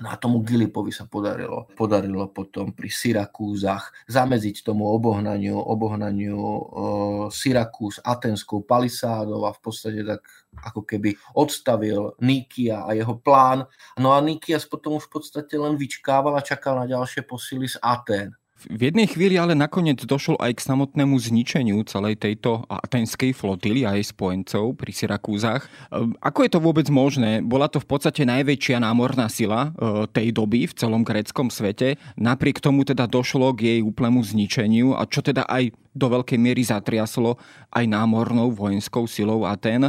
No 0.02 0.10
a 0.10 0.18
tomu 0.18 0.42
Gilipovi 0.42 0.90
sa 0.90 1.06
podarilo, 1.06 1.70
podarilo 1.78 2.26
potom 2.26 2.74
pri 2.74 2.90
Syrakúzach 2.90 3.94
zamedziť 4.10 4.66
tomu 4.66 4.90
obohnaniu, 4.90 5.54
obohnaniu 5.54 6.34
uh, 6.34 7.24
Syrakúz 7.30 8.02
atenskou 8.02 8.66
palisádou 8.66 9.46
a 9.46 9.54
v 9.54 9.60
podstate 9.62 10.02
tak 10.02 10.26
ako 10.66 10.82
keby 10.82 11.14
odstavil 11.38 12.18
Nikia 12.18 12.82
a 12.82 12.90
jeho 12.98 13.14
plán. 13.22 13.70
No 13.94 14.10
a 14.10 14.18
Nikias 14.18 14.66
potom 14.66 14.98
už 14.98 15.06
v 15.06 15.22
podstate 15.22 15.54
len 15.54 15.78
vyčkával 15.78 16.34
a 16.34 16.42
čakal 16.42 16.74
na 16.74 16.90
ďalšie 16.90 17.22
posily 17.22 17.70
z 17.70 17.78
Atén. 17.78 18.34
V 18.64 18.80
jednej 18.80 19.04
chvíli 19.04 19.36
ale 19.36 19.52
nakoniec 19.52 20.00
došlo 20.00 20.40
aj 20.40 20.56
k 20.56 20.64
samotnému 20.64 21.20
zničeniu 21.20 21.84
celej 21.84 22.16
tejto 22.16 22.64
atenskej 22.64 23.36
flotily 23.36 23.84
a 23.84 24.00
jej 24.00 24.08
spojencov 24.08 24.80
pri 24.80 24.92
Syrakúzach. 24.92 25.68
Ehm, 25.92 26.16
ako 26.24 26.38
je 26.48 26.50
to 26.50 26.60
vôbec 26.64 26.88
možné? 26.88 27.44
Bola 27.44 27.68
to 27.68 27.76
v 27.76 27.88
podstate 27.88 28.24
najväčšia 28.24 28.80
námorná 28.80 29.28
sila 29.28 29.68
e, 29.76 30.08
tej 30.08 30.32
doby 30.32 30.64
v 30.64 30.76
celom 30.76 31.04
gréckom 31.04 31.52
svete. 31.52 32.00
Napriek 32.16 32.64
tomu 32.64 32.88
teda 32.88 33.04
došlo 33.04 33.52
k 33.52 33.76
jej 33.76 33.80
úplnému 33.84 34.24
zničeniu 34.24 34.96
a 34.96 35.04
čo 35.04 35.20
teda 35.20 35.44
aj 35.44 35.83
do 35.94 36.06
veľkej 36.10 36.36
miery 36.36 36.66
zatriaslo 36.66 37.38
aj 37.70 37.84
námornou 37.86 38.50
vojenskou 38.50 39.06
silou 39.06 39.46
Aten. 39.46 39.88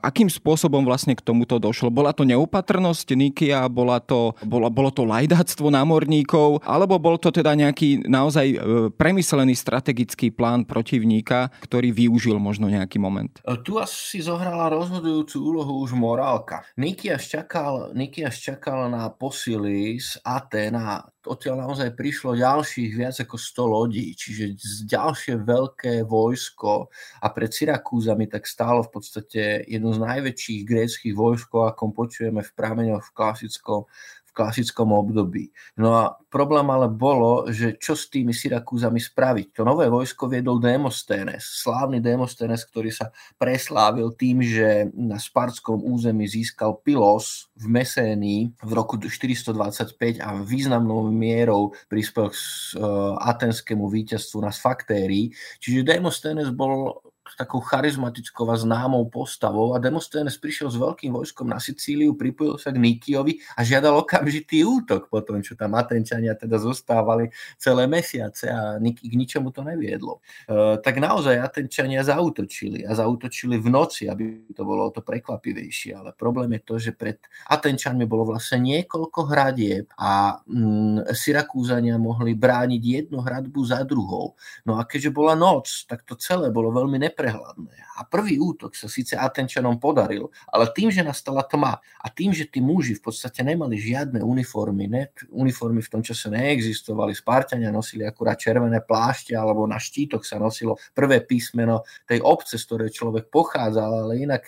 Akým 0.00 0.30
spôsobom 0.30 0.86
vlastne 0.86 1.18
k 1.18 1.22
tomuto 1.22 1.58
došlo? 1.58 1.90
Bola 1.90 2.14
to 2.14 2.22
neopatrnosť 2.22 3.18
Nikia, 3.18 3.66
bola 3.66 3.98
to, 3.98 4.38
bola, 4.46 4.70
bolo 4.70 4.94
to 4.94 5.02
lajdáctvo 5.02 5.68
námorníkov, 5.74 6.62
alebo 6.62 6.96
bol 7.02 7.18
to 7.18 7.34
teda 7.34 7.52
nejaký 7.58 8.06
naozaj 8.06 8.46
e, 8.46 8.56
premyslený 8.94 9.58
strategický 9.58 10.30
plán 10.30 10.62
protivníka, 10.62 11.50
ktorý 11.66 11.90
využil 11.90 12.38
možno 12.38 12.70
nejaký 12.70 13.02
moment? 13.02 13.42
E, 13.42 13.58
tu 13.66 13.82
asi 13.82 14.22
zohrala 14.22 14.70
rozhodujúcu 14.70 15.36
úlohu 15.42 15.82
už 15.82 15.98
morálka. 15.98 16.62
Nikias 16.78 17.26
čakal, 17.26 17.90
čakal 18.38 18.86
na 18.86 19.10
posily 19.10 19.98
z 19.98 20.22
Aten 20.22 20.78
a 20.78 21.02
odtiaľ 21.26 21.66
naozaj 21.68 21.94
prišlo 21.94 22.34
ďalších 22.34 22.92
viac 22.98 23.16
ako 23.18 23.36
100 23.38 23.74
lodí, 23.74 24.04
čiže 24.14 24.58
ďalšie 24.86 25.38
veľké 25.42 26.02
vojsko 26.06 26.90
a 27.22 27.26
pred 27.30 27.50
Syrakúzami 27.50 28.26
tak 28.26 28.48
stálo 28.50 28.82
v 28.82 28.90
podstate 28.98 29.62
jedno 29.66 29.94
z 29.94 30.02
najväčších 30.02 30.60
gréckých 30.66 31.14
vojskov, 31.14 31.70
akom 31.70 31.94
počujeme 31.94 32.42
v 32.42 32.54
prameňoch 32.54 33.04
v 33.06 33.14
klasickom, 33.14 33.86
klasickom 34.32 34.90
období. 34.96 35.52
No 35.76 35.92
a 35.94 36.16
problém 36.32 36.64
ale 36.72 36.88
bolo, 36.88 37.52
že 37.52 37.76
čo 37.76 37.92
s 37.92 38.08
tými 38.08 38.32
Syrakúzami 38.32 38.96
spraviť. 38.96 39.60
To 39.60 39.68
nové 39.68 39.92
vojsko 39.92 40.32
viedol 40.32 40.58
Demosthenes, 40.58 41.44
slávny 41.60 42.00
Demosthenes, 42.00 42.64
ktorý 42.64 42.88
sa 42.88 43.12
preslávil 43.36 44.16
tým, 44.16 44.40
že 44.40 44.88
na 44.96 45.20
spartskom 45.20 45.84
území 45.84 46.24
získal 46.24 46.80
Pilos 46.80 47.52
v 47.60 47.68
Mesénii 47.68 48.40
v 48.56 48.70
roku 48.72 48.96
425 48.96 50.24
a 50.24 50.40
významnou 50.40 51.12
mierou 51.12 51.76
prispel 51.92 52.32
k 52.32 52.34
uh, 52.34 53.20
atenskému 53.20 53.84
víťazstvu 53.92 54.40
na 54.40 54.50
Sfaktérii. 54.50 55.28
Čiže 55.60 55.84
Demosthenes 55.84 56.48
bol 56.48 57.04
takou 57.38 57.64
charizmatickou 57.64 58.44
a 58.52 58.56
známou 58.60 59.08
postavou 59.08 59.72
a 59.72 59.80
Demosthenes 59.80 60.36
prišiel 60.36 60.68
s 60.68 60.76
veľkým 60.76 61.16
vojskom 61.16 61.48
na 61.48 61.56
Sicíliu, 61.56 62.12
pripojil 62.12 62.60
sa 62.60 62.68
k 62.68 62.78
Nikiovi 62.78 63.40
a 63.56 63.64
žiadal 63.64 64.04
okamžitý 64.04 64.62
útok 64.62 65.08
po 65.08 65.24
tom, 65.24 65.40
čo 65.40 65.56
tam 65.56 65.72
Atenčania 65.74 66.36
teda 66.36 66.60
zostávali 66.60 67.32
celé 67.56 67.88
mesiace 67.88 68.52
a 68.52 68.76
k 68.78 69.14
ničomu 69.16 69.48
to 69.48 69.64
neviedlo. 69.64 70.20
E, 70.44 70.78
tak 70.84 71.00
naozaj 71.00 71.40
Atenčania 71.40 72.04
zautočili 72.04 72.84
a 72.84 72.92
zautočili 72.92 73.56
v 73.56 73.68
noci, 73.72 74.12
aby 74.12 74.52
to 74.52 74.62
bolo 74.68 74.92
to 74.92 75.00
prekvapivejšie, 75.00 75.96
ale 75.96 76.12
problém 76.12 76.60
je 76.60 76.62
to, 76.62 76.74
že 76.76 76.92
pred 76.92 77.16
Atenčanmi 77.48 78.04
bolo 78.04 78.28
vlastne 78.28 78.60
niekoľko 78.60 79.20
hradieb 79.32 79.88
a 79.96 80.36
mm, 80.44 81.16
Syrakúzania 81.16 81.96
mohli 81.96 82.36
brániť 82.36 82.82
jednu 82.82 83.24
hradbu 83.24 83.60
za 83.64 83.80
druhou. 83.88 84.36
No 84.68 84.76
a 84.76 84.84
keďže 84.84 85.10
bola 85.14 85.32
noc, 85.32 85.88
tak 85.88 86.04
to 86.04 86.18
celé 86.18 86.52
bolo 86.52 86.68
veľmi 86.74 87.00
nepríjemné 87.00 87.21
neprehľadné. 87.22 87.74
A 87.92 88.02
prvý 88.02 88.42
útok 88.42 88.74
sa 88.74 88.90
síce 88.90 89.14
Atenčanom 89.14 89.78
podaril, 89.78 90.26
ale 90.50 90.66
tým, 90.74 90.90
že 90.90 91.06
nastala 91.06 91.46
tma 91.46 91.78
a 91.78 92.06
tým, 92.10 92.34
že 92.34 92.50
tí 92.50 92.58
muži 92.58 92.98
v 92.98 93.04
podstate 93.06 93.46
nemali 93.46 93.78
žiadne 93.78 94.18
uniformy, 94.18 94.90
ne, 94.90 95.14
uniformy 95.30 95.78
v 95.78 95.92
tom 95.92 96.02
čase 96.02 96.26
neexistovali, 96.32 97.14
Spartania 97.14 97.70
nosili 97.70 98.02
akurát 98.02 98.40
červené 98.40 98.82
plášte 98.82 99.38
alebo 99.38 99.70
na 99.70 99.78
štítok 99.78 100.26
sa 100.26 100.42
nosilo 100.42 100.80
prvé 100.96 101.22
písmeno 101.22 101.86
tej 102.10 102.24
obce, 102.26 102.58
z 102.58 102.64
ktorej 102.66 102.90
človek 102.90 103.30
pochádzal, 103.30 104.08
ale 104.08 104.24
inak 104.26 104.42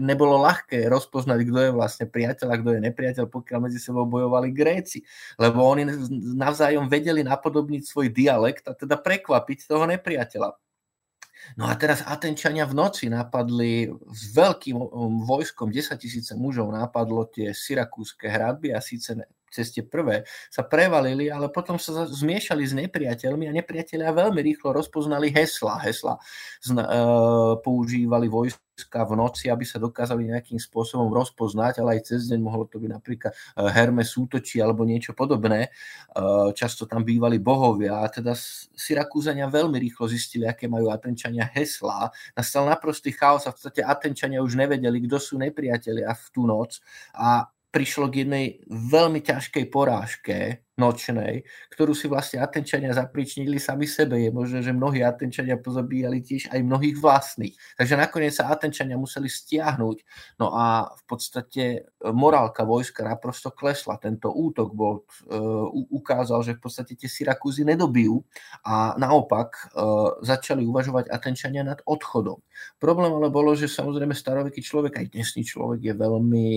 nebolo 0.00 0.40
ľahké 0.40 0.88
rozpoznať, 0.88 1.38
kto 1.44 1.58
je 1.68 1.70
vlastne 1.76 2.06
priateľ 2.08 2.48
a 2.48 2.60
kto 2.62 2.70
je 2.78 2.80
nepriateľ, 2.80 3.24
pokiaľ 3.28 3.58
medzi 3.68 3.82
sebou 3.82 4.08
bojovali 4.08 4.54
Gréci, 4.56 5.04
lebo 5.36 5.68
oni 5.68 5.84
navzájom 6.38 6.88
vedeli 6.88 7.20
napodobniť 7.26 7.82
svoj 7.84 8.08
dialekt 8.08 8.70
a 8.70 8.72
teda 8.72 8.96
prekvapiť 8.96 9.68
toho 9.68 9.84
nepriateľa. 9.90 10.65
No 11.54 11.70
a 11.70 11.78
teraz 11.78 12.02
Atenčania 12.02 12.66
v 12.66 12.74
noci 12.74 13.06
napadli 13.06 13.86
s 14.10 14.22
veľkým 14.34 14.74
um, 14.74 15.22
vojskom, 15.22 15.70
10 15.70 15.94
tisíce 15.94 16.34
mužov 16.34 16.74
napadlo 16.74 17.30
tie 17.30 17.54
syrakúske 17.54 18.26
hradby 18.26 18.74
a 18.74 18.82
síce 18.82 19.14
ceste 19.50 19.80
prvé 19.86 20.26
sa 20.50 20.66
prevalili, 20.66 21.30
ale 21.30 21.48
potom 21.48 21.78
sa 21.80 22.04
zmiešali 22.04 22.62
s 22.66 22.74
nepriateľmi 22.76 23.48
a 23.48 23.56
nepriatelia 23.56 24.10
veľmi 24.12 24.40
rýchlo 24.42 24.74
rozpoznali 24.74 25.32
hesla. 25.32 25.80
Hesla 25.80 26.18
zna, 26.62 26.84
e, 26.84 26.90
používali 27.62 28.26
vojska 28.28 29.08
v 29.08 29.12
noci, 29.16 29.48
aby 29.48 29.64
sa 29.64 29.80
dokázali 29.80 30.28
nejakým 30.28 30.60
spôsobom 30.60 31.08
rozpoznať, 31.14 31.80
ale 31.80 31.98
aj 31.98 32.12
cez 32.12 32.28
deň 32.28 32.40
mohlo 32.42 32.68
to 32.68 32.76
byť 32.82 32.90
napríklad 32.90 33.32
e, 33.32 33.36
Hermes 33.72 34.12
útočí 34.18 34.60
alebo 34.60 34.84
niečo 34.84 35.16
podobné. 35.16 35.68
E, 35.68 35.70
často 36.52 36.84
tam 36.84 37.06
bývali 37.06 37.40
bohovia 37.40 38.04
a 38.04 38.06
teda 38.10 38.36
Syrakúzania 38.76 39.48
veľmi 39.48 39.78
rýchlo 39.80 40.10
zistili, 40.10 40.44
aké 40.44 40.68
majú 40.68 40.92
Atenčania 40.92 41.48
heslá. 41.56 42.12
Nastal 42.36 42.68
naprostý 42.68 43.14
chaos 43.14 43.48
a 43.48 43.54
v 43.54 43.56
podstate 43.56 43.80
Atenčania 43.80 44.44
už 44.44 44.58
nevedeli, 44.58 45.06
kto 45.08 45.16
sú 45.16 45.34
nepriatelia 45.40 46.12
v 46.12 46.26
tú 46.34 46.44
noc 46.44 46.82
a 47.16 47.48
prišlo 47.76 48.08
k 48.08 48.24
jednej 48.24 48.46
veľmi 48.72 49.20
ťažkej 49.20 49.64
porážke 49.68 50.64
nočnej, 50.76 51.42
ktorú 51.72 51.96
si 51.96 52.04
vlastne 52.06 52.44
Atenčania 52.44 52.92
zapričnili 52.92 53.56
sami 53.56 53.88
sebe. 53.88 54.20
Je 54.20 54.28
možné, 54.28 54.60
že 54.60 54.76
mnohí 54.76 55.00
Atenčania 55.00 55.56
pozabíjali 55.56 56.20
tiež 56.20 56.52
aj 56.52 56.60
mnohých 56.60 57.00
vlastných. 57.00 57.56
Takže 57.80 57.96
nakoniec 57.96 58.36
sa 58.36 58.52
Atenčania 58.52 59.00
museli 59.00 59.32
stiahnuť. 59.32 59.96
No 60.36 60.52
a 60.52 60.92
v 60.92 61.02
podstate 61.08 61.64
e, 61.64 61.80
morálka 62.12 62.68
vojska 62.68 63.08
naprosto 63.08 63.48
klesla. 63.56 63.96
Tento 63.96 64.28
útok 64.28 64.68
bol, 64.76 65.08
uh, 65.32 65.66
ukázal, 65.88 66.44
že 66.44 66.52
v 66.54 66.60
podstate 66.60 66.92
tie 66.94 67.08
Syrakúzy 67.08 67.64
nedobijú 67.64 68.20
a 68.62 68.92
naopak 69.00 69.72
uh, 69.72 70.20
začali 70.20 70.68
uvažovať 70.68 71.08
Atenčania 71.08 71.64
nad 71.64 71.80
odchodom. 71.88 72.44
Problém 72.76 73.10
ale 73.10 73.32
bolo, 73.32 73.56
že 73.56 73.66
samozrejme 73.72 74.12
staroveký 74.12 74.60
človek, 74.60 75.00
aj 75.00 75.06
dnesný 75.16 75.42
človek 75.48 75.80
je 75.80 75.94
veľmi 75.96 76.48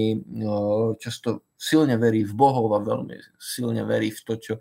uh, 0.44 1.00
často 1.00 1.49
silne 1.60 2.00
verí 2.00 2.24
v 2.24 2.32
bohov 2.32 2.72
a 2.72 2.80
veľmi 2.80 3.20
silne 3.36 3.84
verí 3.84 4.16
v 4.16 4.22
to, 4.24 4.34
čo 4.40 4.54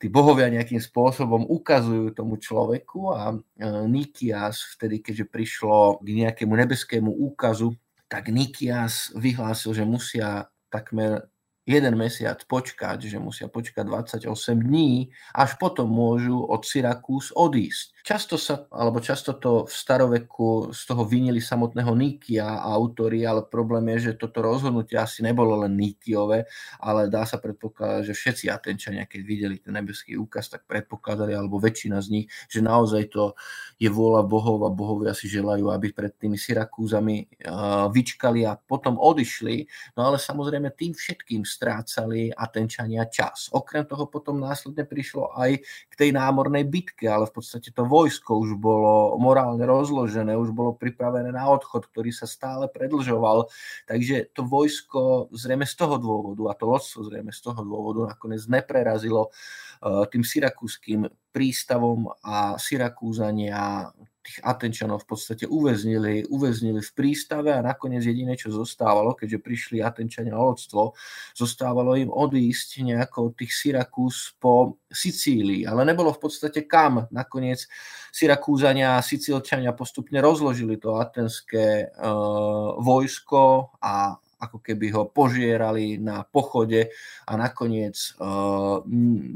tí 0.00 0.10
bohovia 0.10 0.50
nejakým 0.50 0.82
spôsobom 0.82 1.46
ukazujú 1.46 2.10
tomu 2.10 2.42
človeku 2.42 3.14
a 3.14 3.30
e, 3.30 3.36
Nikias 3.86 4.74
vtedy, 4.74 4.98
keďže 4.98 5.30
prišlo 5.30 6.02
k 6.02 6.26
nejakému 6.26 6.50
nebeskému 6.50 7.12
úkazu, 7.30 7.76
tak 8.10 8.32
Nikias 8.32 9.14
vyhlásil, 9.14 9.76
že 9.76 9.84
musia 9.86 10.50
takmer 10.72 11.30
jeden 11.68 11.94
mesiac 11.94 12.40
počkať, 12.48 13.06
že 13.06 13.22
musia 13.22 13.46
počkať 13.46 13.86
28 13.86 14.26
dní, 14.58 15.12
až 15.36 15.54
potom 15.60 15.86
môžu 15.86 16.42
od 16.42 16.66
Syrakús 16.66 17.30
odísť. 17.36 17.94
Často 18.00 18.40
sa, 18.40 18.64
alebo 18.72 18.96
často 19.04 19.36
to 19.36 19.68
v 19.68 19.74
staroveku 19.74 20.72
z 20.72 20.80
toho 20.88 21.04
vinili 21.04 21.38
samotného 21.38 21.92
Nikia 21.92 22.64
a 22.64 22.72
autory, 22.72 23.28
ale 23.28 23.44
problém 23.44 23.92
je, 23.96 24.10
že 24.10 24.20
toto 24.20 24.40
rozhodnutie 24.40 24.96
asi 24.96 25.20
nebolo 25.20 25.60
len 25.60 25.76
Nikiové, 25.76 26.48
ale 26.80 27.12
dá 27.12 27.28
sa 27.28 27.36
predpokladať, 27.36 28.08
že 28.08 28.14
všetci 28.16 28.44
Atenčania, 28.48 29.04
keď 29.04 29.20
videli 29.20 29.56
ten 29.60 29.76
nebeský 29.76 30.16
úkaz, 30.16 30.48
tak 30.48 30.64
predpokladali, 30.64 31.36
alebo 31.36 31.60
väčšina 31.60 32.00
z 32.00 32.08
nich, 32.08 32.26
že 32.48 32.64
naozaj 32.64 33.12
to 33.12 33.36
je 33.76 33.92
vôľa 33.92 34.24
bohov 34.24 34.64
a 34.64 34.70
bohovia 34.72 35.12
si 35.12 35.28
želajú, 35.28 35.68
aby 35.68 35.92
pred 35.92 36.16
tými 36.16 36.40
Syrakúzami 36.40 37.28
vyčkali 37.92 38.48
a 38.48 38.56
potom 38.56 38.96
odišli. 38.96 39.68
No 40.00 40.08
ale 40.08 40.16
samozrejme 40.16 40.72
tým 40.72 40.96
všetkým 40.96 41.44
strácali 41.44 42.32
Atenčania 42.32 43.04
čas. 43.12 43.52
Okrem 43.52 43.84
toho 43.84 44.08
potom 44.08 44.40
následne 44.40 44.88
prišlo 44.88 45.36
aj 45.36 45.60
k 45.62 45.94
tej 45.94 46.10
námornej 46.16 46.64
bitke, 46.64 47.04
ale 47.04 47.28
v 47.28 47.36
podstate 47.36 47.72
to 47.74 47.89
vojsko 47.90 48.38
už 48.46 48.54
bolo 48.54 49.18
morálne 49.18 49.66
rozložené, 49.66 50.38
už 50.38 50.54
bolo 50.54 50.78
pripravené 50.78 51.34
na 51.34 51.50
odchod, 51.50 51.90
ktorý 51.90 52.14
sa 52.14 52.30
stále 52.30 52.70
predlžoval. 52.70 53.50
Takže 53.90 54.30
to 54.30 54.46
vojsko 54.46 55.28
zrejme 55.34 55.66
z 55.66 55.74
toho 55.74 55.98
dôvodu 55.98 56.42
a 56.46 56.54
to 56.54 56.64
lodstvo 56.70 57.10
zrejme 57.10 57.34
z 57.34 57.40
toho 57.42 57.60
dôvodu 57.66 58.14
nakoniec 58.14 58.46
neprerazilo 58.46 59.28
eh, 59.28 60.06
tým 60.06 60.22
syrakúským 60.22 61.10
prístavom 61.34 62.14
a 62.22 62.54
Syrakúzania 62.58 63.90
tých 64.30 64.46
Atenčanov 64.46 65.02
v 65.02 65.18
podstate 65.18 65.50
uväznili, 65.50 66.22
uväznili 66.30 66.78
v 66.78 66.94
prístave 66.94 67.50
a 67.50 67.66
nakoniec 67.66 68.06
jediné, 68.06 68.38
čo 68.38 68.54
zostávalo, 68.54 69.18
keďže 69.18 69.42
prišli 69.42 69.82
Atenčania 69.82 70.38
o 70.38 70.54
lodstvo, 70.54 70.94
zostávalo 71.34 71.98
im 71.98 72.14
odísť 72.14 72.86
nejako 72.86 73.34
tých 73.34 73.50
Syrakúz 73.50 74.38
po 74.38 74.78
Sicílii, 74.86 75.66
ale 75.66 75.82
nebolo 75.82 76.14
v 76.14 76.22
podstate 76.22 76.62
kam. 76.70 77.10
Nakoniec 77.10 77.66
Syrakúzania 78.14 78.94
a 78.94 79.02
Sicílčania 79.02 79.74
postupne 79.74 80.22
rozložili 80.22 80.78
to 80.78 80.94
atenské 80.94 81.90
uh, 81.90 82.78
vojsko 82.78 83.74
a 83.82 84.14
ako 84.40 84.62
keby 84.64 84.88
ho 84.96 85.04
požierali 85.12 86.00
na 86.00 86.24
pochode 86.24 86.88
a 87.28 87.32
nakoniec 87.36 88.16
uh, 88.16 88.80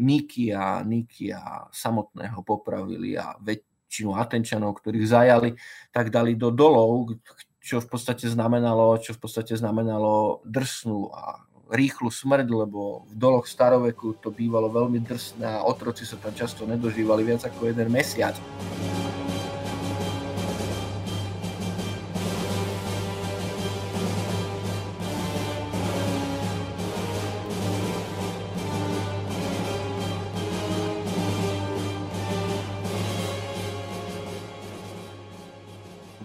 Nikia, 0.00 0.80
Nikia 0.80 1.68
samotného 1.68 2.40
popravili 2.40 3.18
a 3.20 3.36
väčšinu 3.94 4.18
Atenčanov, 4.18 4.82
ktorých 4.82 5.06
zajali, 5.06 5.54
tak 5.94 6.10
dali 6.10 6.34
do 6.34 6.50
dolov, 6.50 7.14
čo 7.62 7.78
v 7.78 7.86
podstate 7.86 8.26
znamenalo, 8.26 8.98
čo 8.98 9.14
v 9.14 9.22
podstate 9.22 9.54
znamenalo 9.54 10.42
drsnú 10.42 11.14
a 11.14 11.46
rýchlu 11.70 12.10
smrť, 12.10 12.50
lebo 12.50 13.06
v 13.06 13.14
doloch 13.14 13.46
staroveku 13.46 14.18
to 14.18 14.34
bývalo 14.34 14.66
veľmi 14.66 14.98
drsné 14.98 15.46
a 15.46 15.62
otroci 15.62 16.02
sa 16.02 16.18
tam 16.18 16.34
často 16.34 16.66
nedožívali 16.66 17.22
viac 17.22 17.46
ako 17.46 17.70
jeden 17.70 17.94
mesiac. 17.94 18.34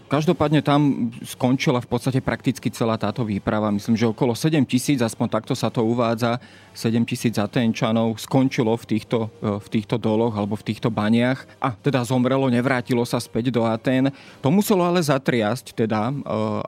Každopádne 0.09 0.65
tam 0.65 1.13
skončila 1.21 1.77
v 1.77 1.85
podstate 1.85 2.17
prakticky 2.17 2.73
celá 2.73 2.97
táto 2.97 3.21
výprava. 3.21 3.69
Myslím, 3.69 3.93
že 3.93 4.09
okolo 4.09 4.33
7 4.33 4.65
tisíc, 4.65 4.97
aspoň 5.05 5.29
takto 5.29 5.53
sa 5.53 5.69
to 5.69 5.85
uvádza, 5.85 6.41
7 6.73 7.05
tisíc 7.05 7.37
Atenčanov 7.37 8.17
skončilo 8.17 8.73
v 8.73 8.85
týchto, 8.89 9.29
e, 9.37 9.61
v 9.61 9.67
týchto 9.69 10.01
doloch 10.01 10.33
alebo 10.33 10.57
v 10.57 10.65
týchto 10.65 10.89
baniach 10.89 11.45
a 11.61 11.77
teda 11.77 12.01
zomrelo, 12.01 12.49
nevrátilo 12.49 13.05
sa 13.05 13.21
späť 13.21 13.53
do 13.53 13.61
Aten. 13.69 14.09
To 14.41 14.49
muselo 14.49 14.81
ale 14.81 14.97
zatriasť 14.97 15.77
teda 15.77 16.09
e, 16.09 16.13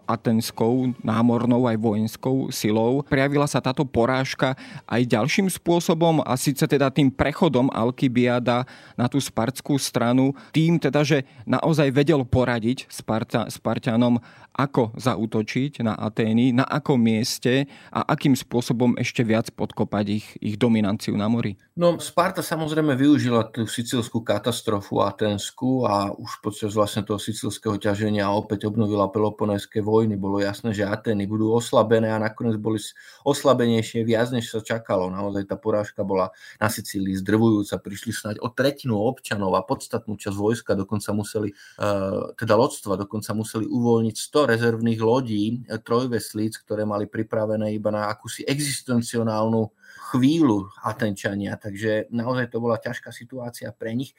atenskou 0.06 0.94
námornou 1.02 1.66
aj 1.66 1.82
vojenskou 1.82 2.54
silou. 2.54 3.02
Prejavila 3.02 3.50
sa 3.50 3.58
táto 3.58 3.82
porážka 3.82 4.54
aj 4.86 5.02
ďalším 5.02 5.50
spôsobom 5.50 6.22
a 6.22 6.38
síce 6.38 6.62
teda 6.70 6.94
tým 6.94 7.10
prechodom 7.10 7.74
Alkybiada 7.74 8.70
na 8.94 9.10
tú 9.10 9.18
spartskú 9.18 9.82
stranu, 9.82 10.38
tým 10.54 10.78
teda, 10.78 11.02
že 11.02 11.26
naozaj 11.50 11.90
vedel 11.90 12.22
poradiť 12.22 12.86
Spart 12.86 13.31
Sparta, 13.32 13.48
Spartanom, 13.48 14.20
ako 14.52 14.92
zautočiť 15.00 15.80
na 15.88 15.96
Atény, 15.96 16.52
na 16.52 16.68
akom 16.68 17.00
mieste 17.00 17.64
a 17.88 18.04
akým 18.04 18.36
spôsobom 18.36 19.00
ešte 19.00 19.24
viac 19.24 19.48
podkopať 19.56 20.06
ich, 20.12 20.28
ich 20.44 20.60
dominanciu 20.60 21.16
na 21.16 21.32
mori? 21.32 21.56
No, 21.80 21.96
Sparta 22.04 22.44
samozrejme 22.44 23.00
využila 23.00 23.48
tú 23.48 23.64
sicilskú 23.64 24.20
katastrofu 24.28 25.00
aténsku 25.00 25.88
a 25.88 26.12
už 26.12 26.44
počas 26.44 26.76
vlastne 26.76 27.08
toho 27.08 27.16
sicilského 27.16 27.80
ťaženia 27.80 28.28
opäť 28.28 28.68
obnovila 28.68 29.08
Peloponéske 29.08 29.80
vojny. 29.80 30.20
Bolo 30.20 30.44
jasné, 30.44 30.76
že 30.76 30.84
Atény 30.84 31.24
budú 31.24 31.56
oslabené 31.56 32.12
a 32.12 32.20
nakoniec 32.20 32.60
boli 32.60 32.84
oslabenejšie 33.24 34.04
viac, 34.04 34.36
než 34.36 34.52
sa 34.52 34.60
čakalo. 34.60 35.08
Naozaj 35.08 35.48
tá 35.48 35.56
porážka 35.56 36.04
bola 36.04 36.36
na 36.60 36.68
Sicílii 36.68 37.16
zdrvujúca. 37.24 37.80
Prišli 37.80 38.12
snáď 38.12 38.36
o 38.44 38.52
tretinu 38.52 39.00
občanov 39.00 39.56
a 39.56 39.64
podstatnú 39.64 40.20
časť 40.20 40.36
vojska 40.36 40.76
dokonca 40.76 41.16
museli, 41.16 41.56
uh, 41.80 42.36
teda 42.36 42.60
lodstva 42.60 43.00
dokonca 43.00 43.21
museli 43.38 43.70
uvoľniť 43.70 44.16
100 44.18 44.52
rezervných 44.58 45.02
lodí, 45.06 45.62
eh, 45.70 45.78
trojveslíc, 45.78 46.66
ktoré 46.66 46.82
mali 46.90 47.06
pripravené 47.06 47.78
iba 47.78 47.94
na 47.94 48.10
akúsi 48.10 48.42
existencionálnu 48.50 49.70
chvíľu 50.12 50.68
Atenčania, 50.82 51.56
takže 51.56 52.10
naozaj 52.12 52.52
to 52.52 52.58
bola 52.60 52.82
ťažká 52.82 53.16
situácia 53.16 53.72
pre 53.72 53.96
nich. 53.96 54.12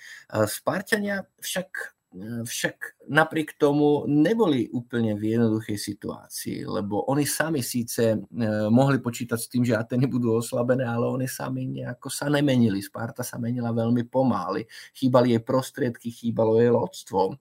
Spartania 0.49 1.29
však 1.37 1.93
však 2.44 3.09
napriek 3.09 3.57
tomu 3.57 4.05
neboli 4.05 4.68
úplne 4.68 5.16
v 5.16 5.33
jednoduchej 5.33 5.81
situácii, 5.81 6.68
lebo 6.68 7.09
oni 7.09 7.25
sami 7.25 7.64
síce 7.64 8.14
e, 8.14 8.18
mohli 8.68 9.01
počítať 9.01 9.38
s 9.40 9.48
tým, 9.48 9.64
že 9.64 9.72
Ateny 9.72 10.05
budú 10.05 10.37
oslabené, 10.37 10.85
ale 10.85 11.09
oni 11.09 11.25
sami 11.25 11.64
nejako 11.64 12.12
sa 12.12 12.29
nemenili. 12.29 12.85
Sparta 12.85 13.25
sa 13.25 13.40
menila 13.40 13.72
veľmi 13.72 14.05
pomály. 14.12 14.68
Chýbali 14.92 15.33
jej 15.33 15.42
prostriedky, 15.42 16.12
chýbalo 16.12 16.61
jej 16.61 16.68
lodstvo. 16.68 17.40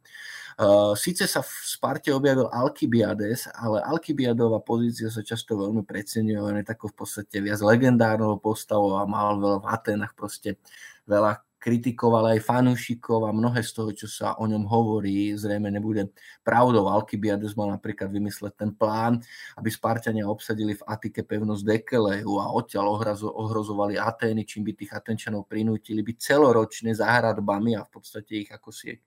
Sice 0.94 1.26
sa 1.26 1.42
v 1.42 1.52
Sparte 1.64 2.14
objavil 2.14 2.46
Alkybiades, 2.46 3.50
ale 3.56 3.82
Alkybiadová 3.82 4.62
pozícia 4.62 5.10
sa 5.10 5.26
často 5.26 5.58
veľmi 5.58 5.82
preceňuje, 5.82 6.38
on 6.38 6.60
je 6.60 6.66
takou 6.68 6.92
v 6.92 7.02
podstate 7.02 7.42
viac 7.42 7.60
legendárnou 7.66 8.38
postavou 8.38 9.00
a 9.00 9.10
mal 9.10 9.42
v 9.42 9.66
Atenách 9.66 10.14
proste 10.14 10.62
veľa 11.10 11.42
kritikoval 11.62 12.34
aj 12.34 12.42
fanúšikov 12.42 13.30
a 13.30 13.32
mnohé 13.32 13.62
z 13.62 13.72
toho, 13.78 13.94
čo 13.94 14.10
sa 14.10 14.34
o 14.42 14.50
ňom 14.50 14.66
hovorí, 14.66 15.38
zrejme 15.38 15.70
nebude 15.70 16.10
pravdou. 16.42 16.90
Alkybiades 16.90 17.54
mal 17.54 17.70
napríklad 17.70 18.10
vymysleť 18.10 18.58
ten 18.58 18.74
plán, 18.74 19.22
aby 19.62 19.70
Spartania 19.70 20.26
obsadili 20.26 20.74
v 20.74 20.82
Atike 20.90 21.22
pevnosť 21.22 21.62
Dekeleu 21.62 22.42
a 22.42 22.50
odtiaľ 22.50 22.98
ohrozovali 23.22 24.02
Atény, 24.02 24.42
čím 24.42 24.66
by 24.66 24.74
tých 24.74 24.92
Atenčanov 24.98 25.46
prinútili 25.46 26.02
byť 26.02 26.18
celoročne 26.18 26.98
za 26.98 27.06
hradbami 27.06 27.78
a 27.78 27.86
v 27.86 27.90
podstate 27.94 28.42
ich 28.42 28.50
ako 28.50 28.74
si, 28.74 28.98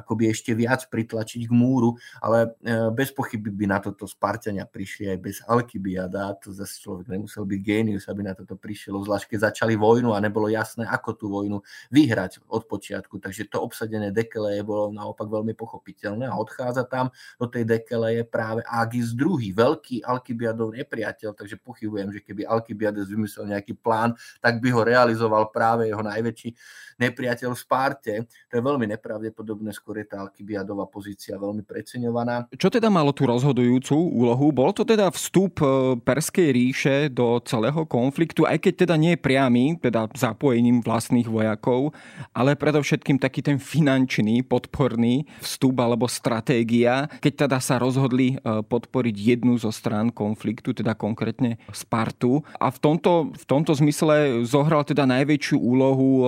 akoby 0.00 0.32
ešte 0.32 0.56
viac 0.56 0.88
pritlačiť 0.88 1.44
k 1.44 1.52
múru, 1.52 1.92
ale 2.24 2.56
e, 2.64 2.88
bez 2.96 3.12
pochyby 3.12 3.52
by 3.52 3.66
na 3.68 3.78
toto 3.84 4.08
Spartania 4.08 4.64
prišli 4.64 5.12
aj 5.12 5.18
bez 5.20 5.36
Alkybiada. 5.44 6.40
To 6.40 6.56
zase 6.56 6.80
človek 6.80 7.12
nemusel 7.12 7.44
byť 7.44 7.60
génius, 7.60 8.08
aby 8.08 8.24
na 8.24 8.32
toto 8.32 8.56
prišiel, 8.56 8.96
zvlášť 9.04 9.36
keď 9.36 9.52
začali 9.52 9.76
vojnu 9.76 10.16
a 10.16 10.18
nebolo 10.24 10.48
jasné, 10.48 10.88
ako 10.88 11.10
tú 11.12 11.26
vojnu 11.28 11.60
vyhrať 11.98 12.46
od 12.46 12.62
počiatku. 12.70 13.18
Takže 13.18 13.50
to 13.50 13.58
obsadené 13.58 14.14
Dekeleje 14.14 14.62
bolo 14.62 14.94
naopak 14.94 15.26
veľmi 15.26 15.58
pochopiteľné 15.58 16.30
a 16.30 16.38
odchádza 16.38 16.86
tam 16.86 17.10
do 17.34 17.50
tej 17.50 17.66
Dekeleje 17.66 18.22
práve 18.22 18.62
Agis 18.62 19.10
II, 19.18 19.42
veľký 19.42 20.06
Alkybiadov 20.06 20.78
nepriateľ, 20.78 21.34
takže 21.34 21.58
pochybujem, 21.58 22.14
že 22.14 22.22
keby 22.22 22.46
Alkybiades 22.46 23.10
vymyslel 23.10 23.50
nejaký 23.50 23.74
plán, 23.74 24.14
tak 24.38 24.62
by 24.62 24.68
ho 24.70 24.86
realizoval 24.86 25.50
práve 25.50 25.90
jeho 25.90 26.00
najväčší 26.06 26.54
nepriateľ 27.02 27.50
v 27.54 27.58
Sparte. 27.58 28.14
To 28.50 28.52
je 28.54 28.62
veľmi 28.62 28.86
nepravdepodobné, 28.94 29.74
skôr 29.74 30.02
je 30.02 30.06
tá 30.06 30.22
Alkybiadová 30.22 30.86
pozícia 30.86 31.34
veľmi 31.34 31.66
preceňovaná. 31.66 32.46
Čo 32.54 32.70
teda 32.70 32.86
malo 32.86 33.10
tú 33.10 33.26
rozhodujúcu 33.26 33.94
úlohu? 33.94 34.54
Bol 34.54 34.70
to 34.70 34.86
teda 34.86 35.10
vstup 35.10 35.58
e, 35.62 35.66
Perskej 36.02 36.48
ríše 36.54 36.96
do 37.10 37.42
celého 37.42 37.82
konfliktu, 37.86 38.46
aj 38.46 38.62
keď 38.62 38.86
teda 38.86 38.94
nie 38.94 39.14
priamy, 39.18 39.78
teda 39.78 40.10
zapojením 40.14 40.84
vlastných 40.84 41.26
vojakov, 41.26 41.87
ale 42.34 42.54
predovšetkým 42.54 43.18
taký 43.20 43.40
ten 43.44 43.58
finančný, 43.60 44.42
podporný 44.46 45.28
vstup 45.42 45.78
alebo 45.80 46.06
stratégia, 46.10 47.06
keď 47.20 47.46
teda 47.46 47.58
sa 47.58 47.76
rozhodli 47.76 48.36
e, 48.36 48.64
podporiť 48.64 49.16
jednu 49.16 49.58
zo 49.60 49.70
strán 49.74 50.10
konfliktu, 50.10 50.72
teda 50.74 50.94
konkrétne 50.94 51.60
Spartu. 51.70 52.42
A 52.58 52.70
v 52.72 52.78
tomto, 52.78 53.32
v 53.34 53.44
tomto 53.44 53.72
zmysle 53.76 54.42
zohral 54.44 54.82
teda 54.82 55.04
najväčšiu 55.06 55.56
úlohu 55.58 56.08
e, 56.08 56.24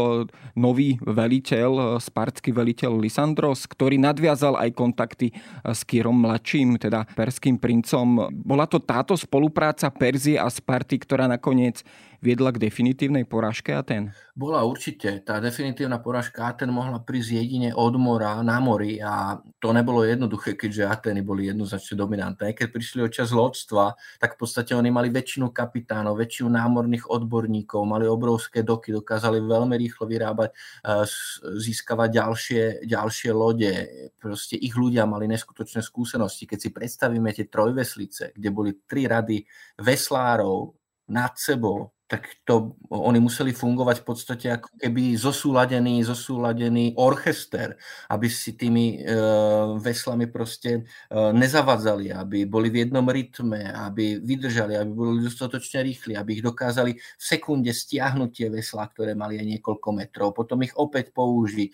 nový 0.59 1.01
veliteľ, 1.03 2.03
spartský 2.03 2.53
veliteľ 2.53 2.99
Lysandros, 3.01 3.65
ktorý 3.65 3.97
nadviazal 3.97 4.59
aj 4.59 4.71
kontakty 4.77 5.33
s 5.65 5.81
Kýrom 5.87 6.17
mladším, 6.21 6.77
teda 6.81 7.07
perským 7.15 7.57
princom. 7.57 8.31
Bola 8.33 8.67
to 8.67 8.83
táto 8.83 9.15
spolupráca 9.15 9.89
Perzie 9.93 10.37
a 10.41 10.49
Sparty, 10.51 11.01
ktorá 11.03 11.31
nakoniec 11.31 11.83
viedla 12.21 12.53
k 12.53 12.61
definitívnej 12.61 13.25
porážke 13.25 13.73
Aten? 13.73 14.13
Bola 14.37 14.65
určite. 14.65 15.25
Tá 15.25 15.41
definitívna 15.41 16.01
porážka 16.01 16.49
Aten 16.49 16.69
mohla 16.69 17.01
prísť 17.01 17.41
jedine 17.41 17.73
od 17.73 17.97
mora 17.97 18.41
na 18.45 18.61
mori 18.61 19.01
a 19.01 19.41
to 19.57 19.73
nebolo 19.73 20.05
jednoduché, 20.05 20.55
keďže 20.57 20.89
Ateny 20.89 21.25
boli 21.25 21.49
jednoznačne 21.49 21.97
dominantné. 21.97 22.53
Keď 22.53 22.69
prišli 22.69 23.01
o 23.05 23.13
čas 23.13 23.33
lodstva, 23.33 23.97
tak 24.21 24.37
v 24.37 24.39
podstate 24.45 24.77
oni 24.77 24.93
mali 24.93 25.09
väčšinu 25.09 25.53
kapitánov, 25.53 26.21
väčšinu 26.21 26.53
námorných 26.53 27.09
odborníkov, 27.09 27.81
mali 27.89 28.05
obrovské 28.05 28.61
doky, 28.61 28.93
dokázali 28.93 29.41
veľmi 29.41 29.75
rýchlo 29.81 30.05
vyrábať, 30.05 30.53
eh, 30.53 31.05
získavať 31.57 32.09
ďalšie, 32.13 32.63
ďalšie 32.85 33.31
lode. 33.33 33.73
Proste 34.21 34.61
ich 34.61 34.77
ľudia 34.77 35.09
mali 35.09 35.25
neskutočné 35.27 35.81
skúsenosti. 35.81 36.45
Keď 36.45 36.59
si 36.61 36.69
predstavíme 36.69 37.33
tie 37.33 37.49
trojveslice, 37.49 38.37
kde 38.37 38.49
boli 38.53 38.77
tri 38.85 39.09
rady 39.09 39.43
veslárov 39.81 40.77
nad 41.11 41.35
sebou, 41.35 41.91
tak 42.11 42.43
to 42.43 42.75
oni 42.91 43.23
museli 43.23 43.55
fungovať 43.55 44.03
v 44.03 44.07
podstate 44.11 44.47
ako 44.51 44.75
keby 44.83 45.15
zosúladený, 45.15 46.03
zosúladený 46.03 46.99
orchester, 46.99 47.79
aby 48.11 48.27
si 48.27 48.59
tými 48.59 48.99
e, 48.99 49.15
veslami 49.79 50.27
proste 50.27 50.71
e, 50.75 50.81
nezavadzali, 51.15 52.11
aby 52.11 52.51
boli 52.51 52.67
v 52.75 52.83
jednom 52.83 53.07
rytme, 53.07 53.63
aby 53.87 54.19
vydržali, 54.19 54.75
aby 54.75 54.91
boli 54.91 55.23
dostatočne 55.23 55.87
rýchli, 55.87 56.19
aby 56.19 56.35
ich 56.35 56.43
dokázali 56.43 56.99
v 56.99 57.23
sekunde 57.23 57.71
stiahnuť 57.71 58.31
tie 58.35 58.49
veslá, 58.51 58.91
ktoré 58.91 59.15
mali 59.15 59.39
aj 59.39 59.47
niekoľko 59.47 59.89
metrov, 59.95 60.35
potom 60.35 60.67
ich 60.67 60.75
opäť 60.75 61.15
použiť, 61.15 61.71
e, 61.71 61.73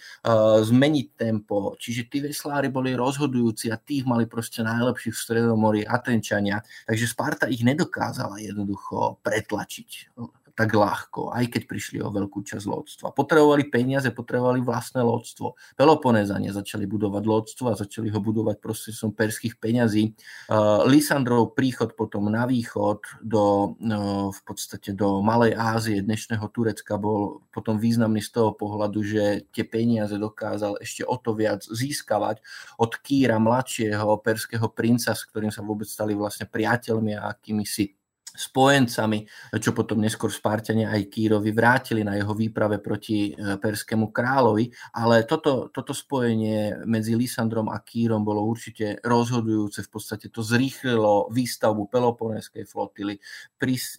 zmeniť 0.68 1.06
tempo. 1.16 1.80
Čiže 1.80 2.12
tí 2.12 2.20
veslári 2.20 2.68
boli 2.68 2.92
rozhodujúci 2.92 3.72
a 3.72 3.80
tých 3.80 4.04
mali 4.04 4.28
proste 4.28 4.60
najlepších 4.60 5.16
v 5.16 5.22
Stredomorí 5.24 5.80
Atenčania, 5.88 6.60
takže 6.84 7.08
Sparta 7.08 7.48
ich 7.48 7.64
nedokázala 7.64 8.36
jednoducho 8.36 9.16
pretlačiť 9.24 10.12
tak 10.56 10.72
ľahko, 10.72 11.36
aj 11.36 11.52
keď 11.52 11.62
prišli 11.68 11.98
o 12.00 12.08
veľkú 12.08 12.40
časť 12.40 12.64
lodstva. 12.64 13.12
Potrebovali 13.12 13.68
peniaze, 13.68 14.08
potrebovali 14.08 14.64
vlastné 14.64 15.04
lodstvo. 15.04 15.52
Peloponézania 15.76 16.56
začali 16.56 16.88
budovať 16.88 17.22
lodstvo 17.28 17.64
a 17.68 17.76
začali 17.76 18.08
ho 18.08 18.16
budovať 18.24 18.56
prostredstvom 18.64 19.12
perských 19.12 19.60
peňazí. 19.60 20.16
Uh, 20.48 20.88
Lysandrov 20.88 21.52
príchod 21.52 21.92
potom 21.92 22.32
na 22.32 22.48
východ 22.48 23.20
do, 23.20 23.76
uh, 23.76 24.32
v 24.32 24.40
podstate 24.48 24.96
do 24.96 25.20
Malej 25.20 25.52
Ázie, 25.52 26.00
dnešného 26.00 26.48
Turecka, 26.48 26.96
bol 26.96 27.44
potom 27.52 27.76
významný 27.76 28.24
z 28.24 28.40
toho 28.40 28.56
pohľadu, 28.56 29.04
že 29.04 29.44
tie 29.52 29.68
peniaze 29.68 30.16
dokázal 30.16 30.80
ešte 30.80 31.04
o 31.04 31.20
to 31.20 31.36
viac 31.36 31.60
získavať 31.68 32.40
od 32.80 32.96
Kýra 32.96 33.36
mladšieho 33.36 34.24
perského 34.24 34.72
princa, 34.72 35.12
s 35.12 35.28
ktorým 35.28 35.52
sa 35.52 35.60
vôbec 35.60 35.84
stali 35.84 36.16
vlastne 36.16 36.48
priateľmi 36.48 37.12
a 37.12 37.28
akými 37.36 37.68
si 37.68 37.92
spojencami, 38.36 39.24
čo 39.56 39.72
potom 39.72 39.98
neskôr 40.04 40.28
Spartania 40.28 40.92
aj 40.92 41.08
Kýrovi 41.08 41.50
vrátili 41.50 42.04
na 42.04 42.14
jeho 42.14 42.36
výprave 42.36 42.78
proti 42.78 43.32
e, 43.32 43.56
perskému 43.56 44.12
kráľovi, 44.12 44.68
ale 44.94 45.24
toto, 45.24 45.72
toto 45.72 45.96
spojenie 45.96 46.84
medzi 46.84 47.16
Lysandrom 47.16 47.72
a 47.72 47.80
Kýrom 47.80 48.22
bolo 48.22 48.44
určite 48.44 49.00
rozhodujúce, 49.00 49.82
v 49.82 49.90
podstate 49.90 50.28
to 50.28 50.44
zrýchlilo 50.44 51.32
výstavbu 51.32 51.88
Peloponeskej 51.88 52.68
flotily, 52.68 53.16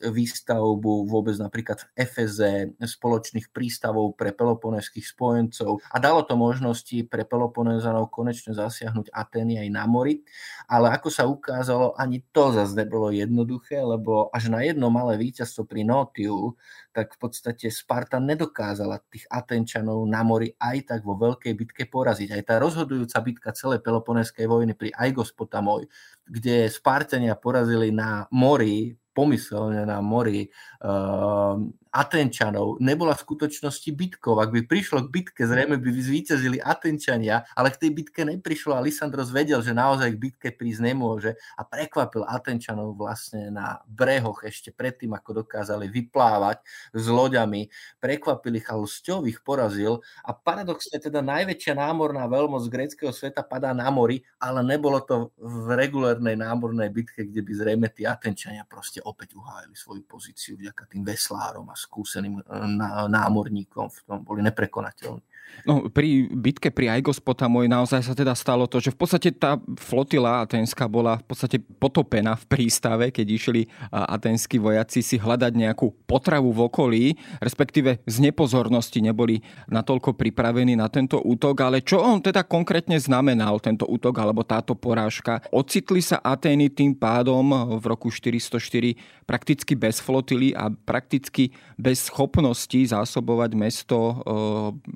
výstavbu 0.05 1.09
vôbec 1.09 1.35
napríklad 1.41 1.81
v 1.81 1.87
Efeze, 1.97 2.53
spoločných 2.77 3.49
prístavov 3.49 4.13
pre 4.13 4.31
peloponeských 4.31 5.03
spojencov. 5.03 5.81
A 5.89 5.97
dalo 5.97 6.23
to 6.23 6.37
možnosti 6.37 6.95
pre 7.09 7.25
Peloponezanov 7.25 8.13
konečne 8.13 8.53
zasiahnuť 8.53 9.09
Atény 9.09 9.59
aj 9.59 9.69
na 9.73 9.83
mori, 9.89 10.21
ale 10.69 10.93
ako 10.93 11.09
sa 11.09 11.25
ukázalo, 11.25 11.97
ani 11.97 12.21
to 12.29 12.53
zase 12.53 12.77
nebolo 12.77 13.09
jednoduché, 13.09 13.81
lebo 13.81 14.26
až 14.31 14.51
na 14.51 14.63
jedno 14.63 14.87
malé 14.87 15.19
víťazstvo 15.19 15.67
pri 15.67 15.83
Notiu, 15.83 16.55
tak 16.91 17.15
v 17.15 17.17
podstate 17.21 17.67
Sparta 17.69 18.17
nedokázala 18.17 19.03
tých 19.07 19.27
Atenčanov 19.29 20.03
na 20.07 20.21
mori 20.21 20.53
aj 20.57 20.95
tak 20.95 21.01
vo 21.05 21.17
veľkej 21.17 21.53
bitke 21.53 21.83
poraziť. 21.87 22.35
Aj 22.35 22.43
tá 22.43 22.55
rozhodujúca 22.57 23.17
bitka 23.23 23.49
celej 23.53 23.83
Peloponeskej 23.83 24.45
vojny 24.47 24.73
pri 24.73 24.93
Aigospotamoj, 24.95 25.85
kde 26.27 26.67
Spartania 26.71 27.37
porazili 27.37 27.93
na 27.93 28.25
mori 28.31 28.95
pomyselne 29.17 29.81
na 29.89 29.97
mori 29.97 30.45
uh, 30.85 31.57
Atenčanov 31.97 32.77
nebola 32.77 33.17
v 33.17 33.25
skutočnosti 33.25 33.89
bitkou. 33.89 34.37
Ak 34.37 34.53
by 34.53 34.69
prišlo 34.69 35.09
k 35.09 35.09
bitke, 35.09 35.49
zrejme 35.49 35.81
by 35.81 35.89
zvíťazili 35.89 36.61
Atenčania, 36.61 37.49
ale 37.57 37.73
k 37.73 37.81
tej 37.81 37.91
bitke 37.97 38.21
neprišlo 38.21 38.77
a 38.77 38.85
Lysandros 38.85 39.33
vedel, 39.33 39.65
že 39.65 39.73
naozaj 39.73 40.13
k 40.13 40.21
bitke 40.29 40.47
prísť 40.53 40.93
nemôže 40.93 41.33
a 41.57 41.65
prekvapil 41.65 42.21
Atenčanov 42.21 42.93
vlastne 42.93 43.49
na 43.49 43.81
brehoch 43.89 44.45
ešte 44.45 44.69
predtým, 44.69 45.17
ako 45.17 45.41
dokázali 45.41 45.89
vyplávať 45.89 46.61
s 46.93 47.05
loďami. 47.09 47.65
Prekvapil 47.97 48.61
ich 48.61 48.69
a 48.69 48.77
ich 49.25 49.41
porazil 49.41 50.05
a 50.21 50.37
paradoxne 50.37 51.01
teda 51.01 51.25
najväčšia 51.25 51.73
námorná 51.81 52.29
veľmoc 52.29 52.61
gréckého 52.69 53.09
sveta 53.09 53.41
padá 53.41 53.73
na 53.73 53.89
mori, 53.89 54.21
ale 54.37 54.61
nebolo 54.61 55.01
to 55.01 55.33
v 55.41 55.73
regulárnej 55.73 56.37
námornej 56.37 56.93
bitke, 56.93 57.25
kde 57.25 57.41
by 57.41 57.51
zrejme 57.57 57.87
tí 57.89 58.05
Atenčania 58.05 58.69
proste 58.69 59.01
opäť 59.01 59.33
uhájili 59.33 59.73
svoju 59.73 60.03
pozíciu 60.05 60.53
vďaka 60.61 60.85
tým 60.85 61.01
veslárom 61.01 61.65
a 61.73 61.86
skúseným 61.87 62.43
eh, 62.43 63.07
námorníkom, 63.07 63.87
v 63.87 63.99
tom 64.03 64.19
boli 64.27 64.43
neprekonateľní. 64.43 65.23
No, 65.67 65.91
pri 65.91 66.31
bitke 66.31 66.71
pri 66.71 66.95
Aigospotamoj 66.95 67.67
naozaj 67.67 67.99
sa 67.99 68.13
teda 68.15 68.31
stalo 68.37 68.71
to, 68.71 68.79
že 68.79 68.95
v 68.95 68.99
podstate 69.03 69.29
tá 69.35 69.59
flotila 69.75 70.39
atenská 70.45 70.87
bola 70.87 71.19
v 71.19 71.25
podstate 71.27 71.57
potopená 71.59 72.39
v 72.39 72.45
prístave, 72.47 73.11
keď 73.11 73.27
išli 73.27 73.61
atenskí 73.91 74.61
vojaci 74.61 75.03
si 75.03 75.19
hľadať 75.19 75.51
nejakú 75.57 75.91
potravu 76.07 76.55
v 76.55 76.61
okolí, 76.71 77.03
respektíve 77.43 77.99
z 78.07 78.15
nepozornosti 78.23 79.03
neboli 79.03 79.43
natoľko 79.67 80.15
pripravení 80.15 80.79
na 80.79 80.87
tento 80.87 81.19
útok, 81.19 81.55
ale 81.67 81.83
čo 81.83 81.99
on 81.99 82.23
teda 82.23 82.47
konkrétne 82.47 82.95
znamenal, 82.95 83.59
tento 83.59 83.83
útok 83.83 84.15
alebo 84.23 84.47
táto 84.47 84.71
porážka? 84.71 85.43
Ocitli 85.51 85.99
sa 85.99 86.23
Atény 86.23 86.71
tým 86.71 86.95
pádom 86.95 87.75
v 87.75 87.83
roku 87.87 88.07
404 88.07 88.95
prakticky 89.27 89.75
bez 89.75 89.99
flotily 89.99 90.55
a 90.55 90.71
prakticky 90.71 91.51
bez 91.75 92.07
schopnosti 92.07 92.79
zásobovať 92.87 93.51
mesto 93.53 93.97
e, 93.99 94.13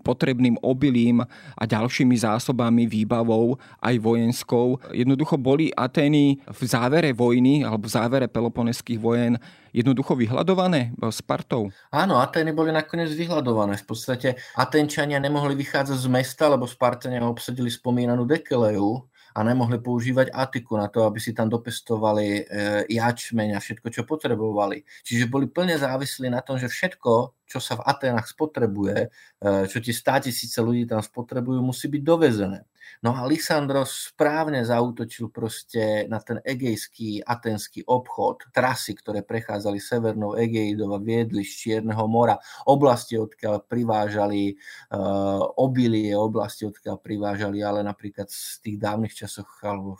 potrebným 0.01 0.40
potrebným 0.41 0.58
obilím 0.65 1.21
a 1.54 1.63
ďalšími 1.69 2.17
zásobami, 2.17 2.89
výbavou, 2.89 3.62
aj 3.77 3.95
vojenskou. 4.01 4.82
Jednoducho 4.89 5.38
boli 5.38 5.69
Atény 5.69 6.41
v 6.41 6.62
závere 6.65 7.13
vojny 7.13 7.62
alebo 7.62 7.86
v 7.86 7.93
závere 7.93 8.25
peloponeských 8.25 8.97
vojen 8.97 9.38
jednoducho 9.69 10.17
vyhľadované 10.17 10.97
Spartou? 11.13 11.69
Áno, 11.93 12.17
Atény 12.17 12.51
boli 12.58 12.73
nakoniec 12.73 13.13
vyhľadované. 13.13 13.77
V 13.80 13.86
podstate 13.86 14.41
Atenčania 14.58 15.21
nemohli 15.21 15.54
vychádzať 15.54 15.97
z 16.01 16.08
mesta, 16.10 16.49
lebo 16.49 16.65
Spartania 16.65 17.21
obsadili 17.21 17.69
spomínanú 17.69 18.25
Dekeleu, 18.25 19.06
a 19.31 19.39
nemohli 19.43 19.79
používať 19.79 20.31
atiku 20.31 20.79
na 20.79 20.87
to, 20.87 21.03
aby 21.07 21.19
si 21.19 21.31
tam 21.31 21.47
dopestovali 21.51 22.27
e, 22.39 22.43
jačmeň 22.87 23.55
a 23.55 23.59
všetko, 23.59 23.87
čo 23.91 24.01
potrebovali. 24.07 24.83
Čiže 25.03 25.31
boli 25.31 25.47
plne 25.51 25.75
závislí 25.75 26.31
na 26.31 26.39
tom, 26.39 26.55
že 26.55 26.71
všetko, 26.71 27.35
čo 27.47 27.59
sa 27.59 27.79
v 27.79 27.85
Atenách 27.87 28.31
spotrebuje, 28.31 29.07
e, 29.07 29.49
čo 29.67 29.77
tie 29.83 29.93
100 29.95 30.27
tisíce 30.31 30.59
ľudí 30.63 30.87
tam 30.87 31.03
spotrebujú, 31.03 31.59
musí 31.59 31.91
byť 31.91 32.01
dovezené. 32.03 32.67
No 32.99 33.15
a 33.15 33.23
Lysandros 33.25 34.12
správne 34.12 34.62
zautočil 34.62 35.32
proste 35.32 36.06
na 36.12 36.19
ten 36.19 36.43
egejský 36.43 37.23
atenský 37.23 37.82
obchod, 37.88 38.51
trasy, 38.51 38.93
ktoré 38.93 39.23
prechádzali 39.23 39.80
severnou 39.80 40.36
Egeidou 40.36 40.93
a 40.93 40.99
viedli 41.01 41.47
z 41.47 41.54
Čierneho 41.56 42.06
mora, 42.06 42.36
oblasti, 42.67 43.15
odkiaľ 43.17 43.65
privážali 43.65 44.54
uh, 44.93 45.41
obilie, 45.58 46.13
oblasti, 46.13 46.67
odkiaľ 46.67 47.01
privážali, 47.01 47.63
ale 47.65 47.82
napríklad 47.82 48.30
z 48.30 48.62
tých 48.62 48.77
dávnych 48.77 49.15
časoch, 49.17 49.49
alebo 49.65 49.97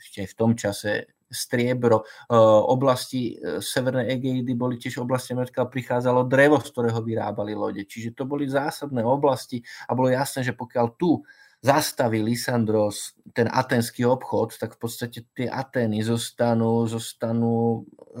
ešte 0.00 0.24
aj 0.24 0.28
v 0.32 0.38
tom 0.38 0.52
čase 0.56 0.90
striebro. 1.28 2.08
Uh, 2.32 2.64
oblasti 2.72 3.36
uh, 3.36 3.60
Severnej 3.60 4.16
Egeidy 4.16 4.56
boli 4.56 4.80
tiež 4.80 5.04
oblasti, 5.04 5.36
odkiaľ 5.36 5.68
prichádzalo 5.68 6.24
drevo, 6.24 6.56
z 6.64 6.72
ktorého 6.72 7.00
vyrábali 7.04 7.52
lode. 7.52 7.84
Čiže 7.84 8.16
to 8.16 8.24
boli 8.24 8.48
zásadné 8.48 9.04
oblasti 9.04 9.60
a 9.84 9.92
bolo 9.92 10.08
jasné, 10.08 10.40
že 10.40 10.56
pokiaľ 10.56 10.86
tu 10.96 11.20
zastaví 11.58 12.22
Lysandros 12.22 13.18
ten 13.34 13.50
atenský 13.50 14.06
obchod, 14.06 14.54
tak 14.58 14.78
v 14.78 14.78
podstate 14.78 15.26
tie 15.34 15.50
Atény 15.50 16.06
zostanú, 16.06 16.86
zostanú 16.86 17.82
e, 18.14 18.20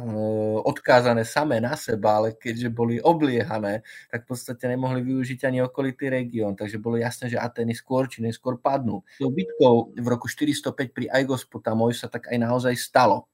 odkázané 0.66 1.22
samé 1.22 1.62
na 1.62 1.78
seba, 1.78 2.18
ale 2.18 2.34
keďže 2.34 2.68
boli 2.70 2.98
obliehané, 2.98 3.86
tak 4.10 4.26
v 4.26 4.34
podstate 4.34 4.66
nemohli 4.66 5.06
využiť 5.06 5.46
ani 5.46 5.62
okolitý 5.62 6.10
región. 6.10 6.58
Takže 6.58 6.82
bolo 6.82 6.98
jasné, 6.98 7.30
že 7.30 7.38
Atény 7.38 7.78
skôr 7.78 8.10
či 8.10 8.26
neskôr 8.26 8.58
padnú. 8.58 9.06
Tou 9.22 9.30
bitkou 9.30 9.94
v 9.94 10.06
roku 10.06 10.26
405 10.26 10.90
pri 10.90 11.06
Aigospotamoj 11.06 11.94
sa 11.94 12.10
tak 12.10 12.26
aj 12.30 12.38
naozaj 12.42 12.74
stalo. 12.74 13.30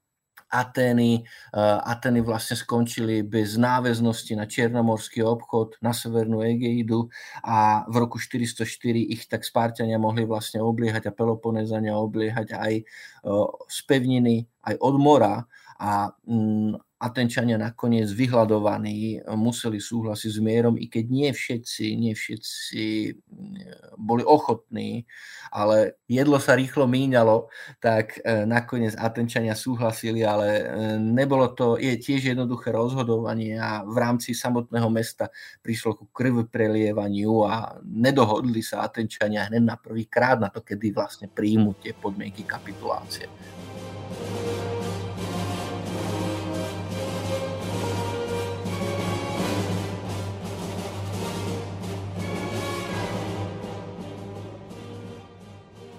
Atény. 0.55 1.21
Eh, 1.21 1.79
Atény 1.83 2.23
vlastne 2.23 2.55
skončili 2.55 3.21
bez 3.27 3.59
náväznosti 3.59 4.33
na 4.39 4.47
čiernomorský 4.47 5.19
obchod, 5.19 5.79
na 5.83 5.91
severnú 5.91 6.39
Egeidu 6.39 7.11
a 7.43 7.83
v 7.91 7.95
roku 8.07 8.15
404 8.15 8.63
ich 9.11 9.27
tak 9.27 9.43
Spartania 9.43 9.99
mohli 9.99 10.23
vlastne 10.23 10.63
obliehať 10.63 11.11
a 11.11 11.15
Peloponezania 11.15 11.99
obliehať 11.99 12.55
aj 12.55 12.73
eh, 12.79 13.45
z 13.67 13.79
pevniny, 13.83 14.47
aj 14.63 14.75
od 14.79 14.95
mora 14.95 15.43
a 15.79 16.07
mm, 16.27 16.79
Atenčania 16.95 17.59
nakoniec 17.59 18.07
vyhľadovaní 18.07 19.27
museli 19.35 19.83
súhlasiť 19.83 20.31
s 20.31 20.39
mierom, 20.39 20.79
i 20.79 20.87
keď 20.87 21.05
nie 21.11 21.29
všetci, 21.29 21.85
nie 21.99 22.15
všetci 22.15 22.83
mm, 23.11 23.99
boli 23.99 24.23
ochotní, 24.23 25.03
ale 25.51 25.99
jedlo 26.07 26.39
sa 26.39 26.55
rýchlo 26.55 26.87
míňalo, 26.87 27.51
tak 27.83 28.23
e, 28.23 28.47
nakoniec 28.47 28.95
Atenčania 28.95 29.59
súhlasili, 29.59 30.23
ale 30.23 30.47
e, 30.47 30.63
nebolo 30.95 31.51
to, 31.51 31.75
je 31.75 31.99
tiež 31.99 32.31
jednoduché 32.31 32.71
rozhodovanie 32.71 33.59
a 33.59 33.83
v 33.83 33.97
rámci 33.99 34.31
samotného 34.31 34.87
mesta 34.87 35.27
prišlo 35.59 35.99
ku 35.99 36.05
krv 36.15 36.47
prelievaniu 36.47 37.43
a 37.43 37.75
nedohodli 37.83 38.63
sa 38.63 38.87
Atenčania 38.87 39.51
hneď 39.51 39.63
na 39.67 39.75
prvý 39.75 40.07
krát 40.07 40.39
na 40.39 40.47
to, 40.47 40.63
kedy 40.63 40.95
vlastne 40.95 41.27
príjmu 41.27 41.75
tie 41.83 41.91
podmienky 41.91 42.47
kapitulácie. 42.47 43.27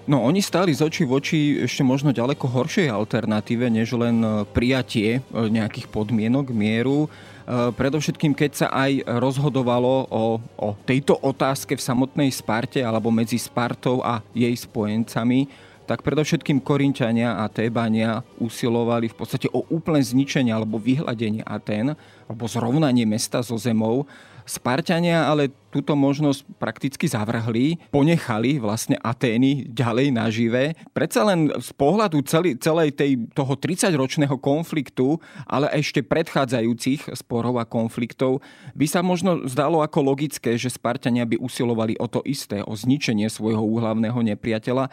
No 0.06 0.22
oni 0.22 0.38
stáli 0.38 0.70
z 0.70 0.86
očí 0.86 1.02
v 1.02 1.18
oči 1.18 1.38
ešte 1.66 1.82
možno 1.82 2.14
ďaleko 2.14 2.46
horšej 2.46 2.86
alternatíve, 2.86 3.66
než 3.66 3.90
len 3.98 4.22
e, 4.22 4.46
prijatie 4.46 5.18
e, 5.18 5.20
nejakých 5.34 5.90
podmienok, 5.90 6.54
mieru. 6.54 7.10
E, 7.10 7.74
predovšetkým, 7.74 8.30
keď 8.30 8.50
sa 8.54 8.68
aj 8.70 9.02
rozhodovalo 9.02 10.06
o, 10.06 10.38
o 10.38 10.68
tejto 10.86 11.18
otázke 11.18 11.74
v 11.74 11.82
samotnej 11.82 12.30
Sparte 12.30 12.86
alebo 12.86 13.10
medzi 13.10 13.34
Spartou 13.34 13.98
a 13.98 14.22
jej 14.30 14.54
spojencami, 14.54 15.50
tak 15.90 16.06
predovšetkým 16.06 16.62
Korinčania 16.62 17.42
a 17.42 17.50
Tébania 17.50 18.22
usilovali 18.38 19.10
v 19.10 19.16
podstate 19.18 19.50
o 19.50 19.66
úplné 19.74 20.06
zničenie 20.06 20.54
alebo 20.54 20.78
vyhľadenie 20.78 21.42
Aten 21.42 21.98
alebo 22.26 22.44
zrovnanie 22.50 23.06
mesta 23.06 23.40
so 23.42 23.54
zemou 23.58 24.06
Spartania 24.46 25.26
ale 25.26 25.50
túto 25.74 25.98
možnosť 25.98 26.46
prakticky 26.56 27.10
zavrhli, 27.10 27.82
ponechali 27.90 28.62
vlastne 28.62 28.94
Atény 29.02 29.66
ďalej 29.66 30.14
nažive. 30.14 30.62
Predsa 30.94 31.26
len 31.26 31.50
z 31.58 31.70
pohľadu 31.74 32.22
celý, 32.22 32.54
celej 32.54 32.94
tej, 32.94 33.26
toho 33.34 33.58
30-ročného 33.58 34.38
konfliktu, 34.38 35.18
ale 35.44 35.68
ešte 35.74 36.00
predchádzajúcich 36.06 37.12
sporov 37.18 37.58
a 37.58 37.66
konfliktov, 37.66 38.40
by 38.72 38.86
sa 38.86 39.02
možno 39.02 39.44
zdalo 39.50 39.82
ako 39.82 40.14
logické, 40.14 40.54
že 40.54 40.72
Spartania 40.72 41.26
by 41.26 41.42
usilovali 41.42 41.98
o 41.98 42.06
to 42.06 42.22
isté, 42.22 42.62
o 42.62 42.72
zničenie 42.72 43.26
svojho 43.26 43.60
úhlavného 43.66 44.16
nepriateľa. 44.32 44.88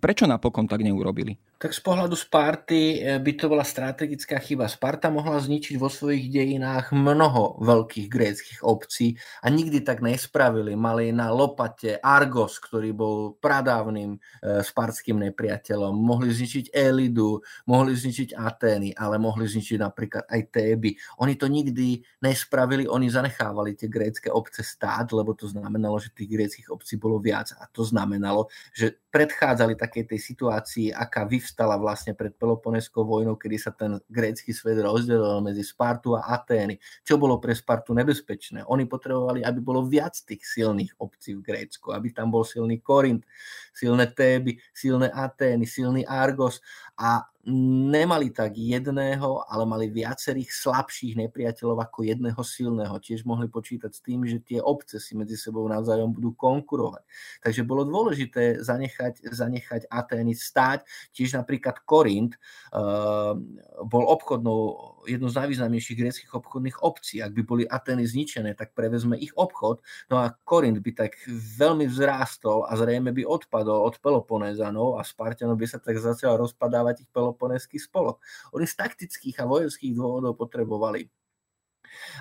Prečo 0.00 0.24
napokon 0.24 0.64
tak 0.64 0.80
neurobili? 0.80 1.36
Tak 1.56 1.72
z 1.72 1.80
pohľadu 1.80 2.12
Sparty 2.12 3.00
eh, 3.00 3.16
by 3.16 3.32
to 3.32 3.48
bola 3.48 3.64
strategická 3.64 4.36
chyba. 4.36 4.68
Sparta 4.68 5.08
mohla 5.08 5.40
zničiť 5.40 5.80
vo 5.80 5.88
svojich 5.88 6.28
dejinách 6.28 6.92
mnoho 6.92 7.56
veľkých 7.64 8.12
gréckých 8.12 8.60
obcí 8.60 9.16
a 9.40 9.48
nikdy 9.48 9.80
tak 9.80 10.04
nespravili. 10.04 10.76
Mali 10.76 11.16
na 11.16 11.32
lopate 11.32 11.96
Argos, 11.96 12.60
ktorý 12.60 12.92
bol 12.92 13.16
pradávnym 13.40 14.20
eh, 14.20 14.60
spartským 14.60 15.16
nepriateľom. 15.32 15.96
Mohli 15.96 16.28
zničiť 16.36 16.76
Elidu, 16.76 17.40
mohli 17.72 17.96
zničiť 17.96 18.36
Atény, 18.36 18.92
ale 18.92 19.16
mohli 19.16 19.48
zničiť 19.48 19.80
napríklad 19.80 20.28
aj 20.28 20.52
Téby. 20.52 20.92
Oni 21.24 21.40
to 21.40 21.48
nikdy 21.48 22.04
nespravili, 22.20 22.84
oni 22.84 23.08
zanechávali 23.08 23.72
tie 23.72 23.88
grécké 23.88 24.28
obce 24.28 24.60
stáť, 24.60 25.08
lebo 25.16 25.32
to 25.32 25.48
znamenalo, 25.48 25.96
že 25.96 26.12
tých 26.12 26.28
gréckých 26.28 26.68
obcí 26.68 27.00
bolo 27.00 27.16
viac. 27.16 27.56
A 27.56 27.64
to 27.72 27.80
znamenalo, 27.80 28.52
že 28.76 29.00
predchádzali 29.16 29.80
takej 29.80 30.12
tej 30.12 30.20
situácii, 30.20 30.86
aká 30.92 31.24
vyvstala 31.24 31.80
vlastne 31.80 32.12
pred 32.12 32.36
Peloponeskou 32.36 33.00
vojnou, 33.00 33.40
kedy 33.40 33.56
sa 33.56 33.72
ten 33.72 33.96
grécky 34.12 34.52
svet 34.52 34.76
rozdelil 34.76 35.40
medzi 35.40 35.64
Spartu 35.64 36.20
a 36.20 36.36
Atény. 36.36 36.76
Čo 37.00 37.16
bolo 37.16 37.40
pre 37.40 37.56
Spartu 37.56 37.96
nebezpečné? 37.96 38.68
Oni 38.68 38.84
potrebovali, 38.84 39.40
aby 39.40 39.64
bolo 39.64 39.88
viac 39.88 40.20
tých 40.20 40.44
silných 40.44 41.00
obcí 41.00 41.32
v 41.32 41.40
Grécku, 41.40 41.96
aby 41.96 42.12
tam 42.12 42.28
bol 42.28 42.44
silný 42.44 42.76
Korint, 42.84 43.24
silné 43.72 44.12
Téby, 44.12 44.60
silné 44.76 45.08
Atény, 45.08 45.64
silný 45.64 46.04
Argos 46.04 46.60
a 47.00 47.24
nemali 47.46 48.34
tak 48.34 48.58
jedného, 48.58 49.46
ale 49.46 49.62
mali 49.62 49.86
viacerých 49.86 50.50
slabších 50.50 51.14
nepriateľov 51.14 51.78
ako 51.78 52.02
jedného 52.02 52.42
silného. 52.42 52.98
Tiež 52.98 53.22
mohli 53.22 53.46
počítať 53.46 53.94
s 53.94 54.02
tým, 54.02 54.26
že 54.26 54.42
tie 54.42 54.58
obce 54.58 54.98
si 54.98 55.14
medzi 55.14 55.38
sebou 55.38 55.62
navzájom 55.70 56.10
budú 56.10 56.34
konkurovať. 56.34 57.06
Takže 57.46 57.62
bolo 57.62 57.86
dôležité 57.86 58.58
zanechať, 58.58 59.30
zanechať 59.30 59.86
Atény 59.86 60.34
stáť. 60.34 60.82
Tiež 61.14 61.38
napríklad 61.38 61.86
Korint 61.86 62.34
uh, 62.74 63.38
bol 63.86 64.04
obchodnou 64.10 64.58
jednou 65.06 65.30
z 65.30 65.38
najvýznamnejších 65.38 65.98
greckých 66.02 66.32
obchodných 66.34 66.82
obcí. 66.82 67.22
Ak 67.22 67.30
by 67.30 67.42
boli 67.46 67.62
Atény 67.62 68.10
zničené, 68.10 68.58
tak 68.58 68.74
prevezme 68.74 69.14
ich 69.14 69.30
obchod. 69.38 69.86
No 70.10 70.18
a 70.18 70.34
Korint 70.42 70.82
by 70.82 70.90
tak 70.98 71.14
veľmi 71.30 71.86
vzrástol 71.86 72.66
a 72.66 72.74
zrejme 72.74 73.14
by 73.14 73.22
odpadol 73.22 73.86
od 73.86 74.02
Peloponézanov 74.02 74.98
a 74.98 75.06
Spartanov 75.06 75.54
by 75.54 75.66
sa 75.70 75.78
tak 75.78 76.02
začal 76.02 76.42
rozpadávať 76.42 77.06
ich 77.06 77.10
Peloponeský 77.36 77.76
spolok. 77.76 78.24
Oni 78.56 78.64
z 78.64 78.80
taktických 78.80 79.44
a 79.44 79.44
vojenských 79.44 79.92
dôvodov 79.92 80.40
potrebovali 80.40 81.04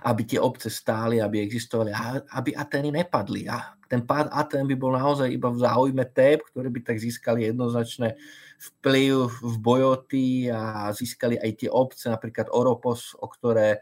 aby 0.05 0.23
tie 0.23 0.39
obce 0.39 0.69
stáli, 0.69 1.19
aby 1.19 1.41
existovali, 1.41 1.91
aby 2.31 2.55
Atény 2.55 2.95
nepadli. 2.95 3.49
A 3.49 3.75
ten 3.89 4.05
pád 4.07 4.31
Atén 4.31 4.69
by 4.69 4.75
bol 4.77 4.93
naozaj 4.93 5.27
iba 5.27 5.51
v 5.51 5.59
záujme 5.59 6.05
Téb, 6.15 6.45
ktoré 6.47 6.69
by 6.71 6.79
tak 6.85 6.97
získali 7.01 7.49
jednoznačné 7.49 8.15
vplyv 8.55 9.27
v 9.41 9.55
bojoty 9.59 10.27
a 10.47 10.89
získali 10.95 11.35
aj 11.35 11.51
tie 11.59 11.69
obce, 11.69 12.07
napríklad 12.07 12.47
Oropos, 12.55 13.11
o 13.19 13.27
ktoré 13.27 13.77
e, 13.77 13.79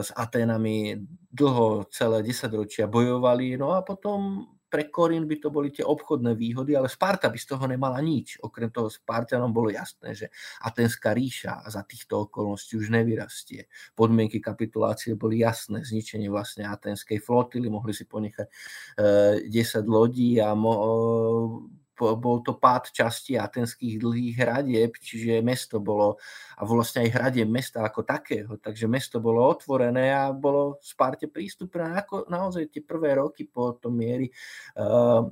s 0.00 0.10
Aténami 0.16 0.96
dlho, 1.28 1.86
celé 1.92 2.24
10 2.24 2.48
ročia 2.56 2.88
bojovali. 2.88 3.60
No 3.60 3.76
a 3.76 3.84
potom 3.84 4.48
pre 4.74 4.90
Korin 4.90 5.22
by 5.30 5.38
to 5.38 5.54
boli 5.54 5.70
tie 5.70 5.86
obchodné 5.86 6.34
výhody, 6.34 6.74
ale 6.74 6.90
Sparta 6.90 7.30
by 7.30 7.38
z 7.38 7.46
toho 7.54 7.62
nemala 7.70 8.02
nič. 8.02 8.42
Okrem 8.42 8.74
toho 8.74 8.90
Spartanom 8.90 9.54
bolo 9.54 9.70
jasné, 9.70 10.18
že 10.18 10.34
Atenská 10.66 11.14
ríša 11.14 11.62
za 11.70 11.86
týchto 11.86 12.26
okolností 12.26 12.74
už 12.82 12.90
nevyrastie. 12.90 13.70
Podmienky 13.94 14.42
kapitulácie 14.42 15.14
boli 15.14 15.46
jasné, 15.46 15.86
zničenie 15.86 16.26
vlastne 16.26 16.66
atenskej 16.66 17.22
flotily, 17.22 17.70
mohli 17.70 17.94
si 17.94 18.02
ponechať 18.02 18.50
e, 18.50 19.46
10 19.46 19.86
lodí 19.86 20.42
a 20.42 20.58
mo- 20.58 21.70
bol 21.96 22.42
to 22.42 22.58
pád 22.58 22.90
časti 22.90 23.38
atenských 23.38 24.02
dlhých 24.02 24.36
hradieb, 24.36 24.92
čiže 24.98 25.40
mesto 25.40 25.78
bolo, 25.78 26.18
a 26.58 26.62
vlastne 26.66 27.06
aj 27.06 27.14
hradie 27.14 27.44
mesta 27.46 27.86
ako 27.86 28.02
takého, 28.02 28.58
takže 28.58 28.90
mesto 28.90 29.22
bolo 29.22 29.46
otvorené 29.46 30.10
a 30.10 30.34
bolo 30.34 30.82
Sparte 30.82 31.30
prístupné. 31.30 32.02
Ako 32.04 32.26
naozaj 32.26 32.68
tie 32.74 32.82
prvé 32.82 33.16
roky 33.16 33.46
po 33.46 33.78
tom 33.78 33.96
miery 33.96 34.28
uh, 34.76 35.22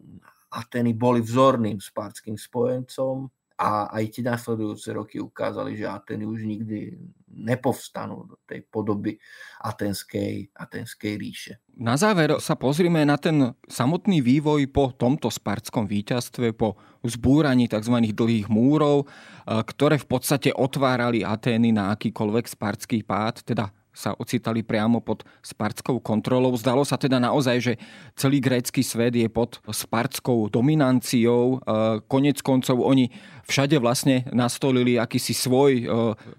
Ateny 0.53 0.93
boli 0.93 1.25
vzorným 1.25 1.81
spartským 1.81 2.37
spojencom, 2.37 3.25
a 3.63 3.87
aj 3.95 4.19
tie 4.19 4.27
následujúce 4.27 4.91
roky 4.91 5.23
ukázali, 5.23 5.79
že 5.79 5.87
Ateny 5.87 6.27
už 6.27 6.43
nikdy 6.43 6.99
nepovstanú 7.31 8.27
do 8.27 8.37
tej 8.43 8.67
podoby 8.67 9.23
atenskej, 9.63 10.51
atenskej 10.51 11.13
ríše. 11.15 11.53
Na 11.79 11.95
záver 11.95 12.37
sa 12.43 12.59
pozrime 12.59 13.07
na 13.07 13.15
ten 13.15 13.55
samotný 13.71 14.19
vývoj 14.19 14.67
po 14.67 14.91
tomto 14.91 15.31
spartskom 15.31 15.87
víťazstve, 15.87 16.59
po 16.59 16.75
zbúraní 17.07 17.71
tzv. 17.71 18.03
dlhých 18.11 18.51
múrov, 18.51 19.07
ktoré 19.47 19.97
v 19.97 20.11
podstate 20.11 20.51
otvárali 20.51 21.23
Atény 21.23 21.71
na 21.71 21.95
akýkoľvek 21.95 22.45
spartský 22.51 23.07
pád, 23.07 23.47
teda 23.47 23.71
sa 23.93 24.17
ocitali 24.17 24.65
priamo 24.65 25.05
pod 25.05 25.23
spartskou 25.45 26.01
kontrolou. 26.01 26.57
Zdalo 26.57 26.83
sa 26.83 26.97
teda 26.97 27.21
naozaj, 27.21 27.57
že 27.61 27.73
celý 28.17 28.41
grécky 28.41 28.81
svet 28.81 29.13
je 29.13 29.29
pod 29.29 29.61
spartskou 29.69 30.49
dominanciou. 30.49 31.61
Konec 32.09 32.41
koncov 32.41 32.81
oni 32.81 33.13
všade 33.47 33.77
vlastne 33.83 34.25
nastolili 34.31 34.97
akýsi 34.97 35.35
svoj 35.35 35.73
e, 35.83 35.85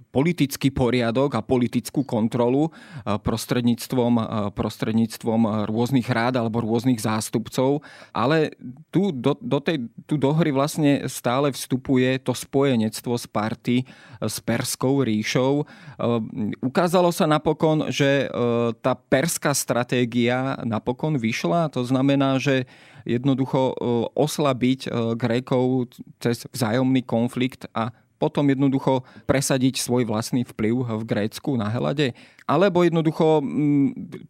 politický 0.09 0.71
poriadok 0.71 1.35
a 1.35 1.45
politickú 1.45 2.07
kontrolu 2.07 2.69
e, 2.69 2.71
prostredníctvom, 3.19 4.13
e, 4.17 4.23
prostredníctvom 4.55 5.67
rôznych 5.67 6.07
rád 6.07 6.39
alebo 6.39 6.63
rôznych 6.63 6.97
zástupcov, 6.97 7.83
ale 8.15 8.55
tu 8.89 9.11
do, 9.11 9.35
do, 9.37 9.59
tej, 9.59 9.85
tu 10.07 10.15
do 10.15 10.31
hry 10.31 10.49
vlastne 10.55 11.05
stále 11.11 11.51
vstupuje 11.51 12.17
to 12.23 12.31
spojenectvo 12.31 13.19
Sparty 13.19 13.83
s 14.23 14.39
Perskou 14.39 15.03
ríšou. 15.03 15.67
Ukázalo 16.63 17.11
sa 17.11 17.27
napokon, 17.43 17.91
že 17.91 18.31
tá 18.79 18.95
perská 18.95 19.51
stratégia 19.51 20.55
napokon 20.63 21.19
vyšla, 21.19 21.67
to 21.75 21.83
znamená, 21.83 22.39
že 22.39 22.63
jednoducho 23.03 23.59
e, 23.59 23.75
oslabiť 24.15 24.79
e, 24.87 24.89
Grékov 25.19 25.91
cez 26.23 26.47
vzájomný 26.55 27.03
konflikt 27.03 27.67
a 27.75 27.91
potom 28.23 28.47
jednoducho 28.47 29.03
presadiť 29.27 29.83
svoj 29.83 30.07
vlastný 30.07 30.47
vplyv 30.47 30.95
v 30.95 31.03
Grécku 31.03 31.59
na 31.59 31.67
Helade? 31.67 32.15
Alebo 32.47 32.83
jednoducho 32.83 33.43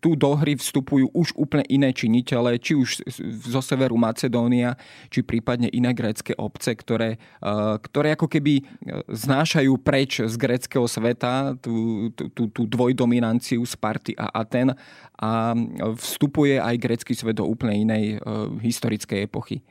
tu 0.01 0.17
do 0.17 0.31
hry 0.37 0.57
vstupujú 0.57 1.13
už 1.13 1.33
úplne 1.37 1.65
iné 1.69 1.93
činiteľe, 1.93 2.57
či 2.57 2.73
už 2.73 3.05
zo 3.45 3.61
severu 3.61 3.97
Macedónia, 3.97 4.77
či 5.13 5.25
prípadne 5.25 5.69
iné 5.69 5.93
grécké 5.97 6.37
obce, 6.37 6.77
ktoré, 6.77 7.17
e, 7.17 7.57
ktoré 7.89 8.13
ako 8.13 8.29
keby 8.29 8.65
znášajú 9.09 9.73
preč 9.81 10.21
z 10.21 10.35
gréckého 10.37 10.85
sveta 10.85 11.57
tú, 11.57 12.09
tú, 12.13 12.49
tú 12.53 12.69
dvojdominanciu 12.69 13.65
Sparty 13.65 14.13
a 14.17 14.29
Aten 14.45 14.77
a 15.17 15.57
vstupuje 15.97 16.61
aj 16.61 16.75
grécky 16.77 17.13
svet 17.17 17.37
do 17.41 17.49
úplne 17.49 17.81
inej 17.81 18.03
e, 18.17 18.17
historickej 18.61 19.25
epochy. 19.25 19.65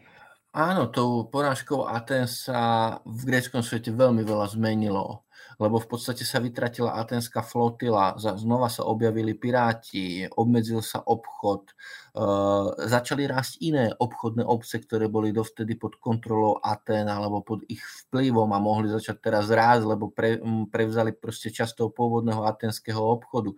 Áno, 0.52 0.84
tou 0.92 1.24
porážkou 1.32 1.88
Aten 1.88 2.28
sa 2.28 3.00
v 3.08 3.20
gréckom 3.24 3.64
svete 3.64 3.88
veľmi 3.88 4.20
veľa 4.20 4.52
zmenilo, 4.52 5.24
lebo 5.56 5.80
v 5.80 5.88
podstate 5.88 6.28
sa 6.28 6.44
vytratila 6.44 7.00
atenská 7.00 7.40
flotila, 7.40 8.20
znova 8.20 8.68
sa 8.68 8.84
objavili 8.84 9.32
piráti, 9.32 10.28
obmedzil 10.28 10.84
sa 10.84 11.00
obchod, 11.08 11.72
uh, 11.72 12.68
začali 12.84 13.24
rásť 13.24 13.64
iné 13.64 13.96
obchodné 13.96 14.44
obce, 14.44 14.76
ktoré 14.76 15.08
boli 15.08 15.32
dovtedy 15.32 15.72
pod 15.80 15.96
kontrolou 15.96 16.60
Aten 16.60 17.08
alebo 17.08 17.40
pod 17.40 17.64
ich 17.72 17.80
vplyvom 18.12 18.52
a 18.52 18.60
mohli 18.60 18.92
začať 18.92 19.24
teraz 19.24 19.48
rásť, 19.48 19.88
lebo 19.88 20.12
pre, 20.12 20.36
prevzali 20.68 21.16
proste 21.16 21.48
časť 21.48 21.80
toho 21.80 21.88
pôvodného 21.88 22.44
atenského 22.44 23.00
obchodu. 23.00 23.56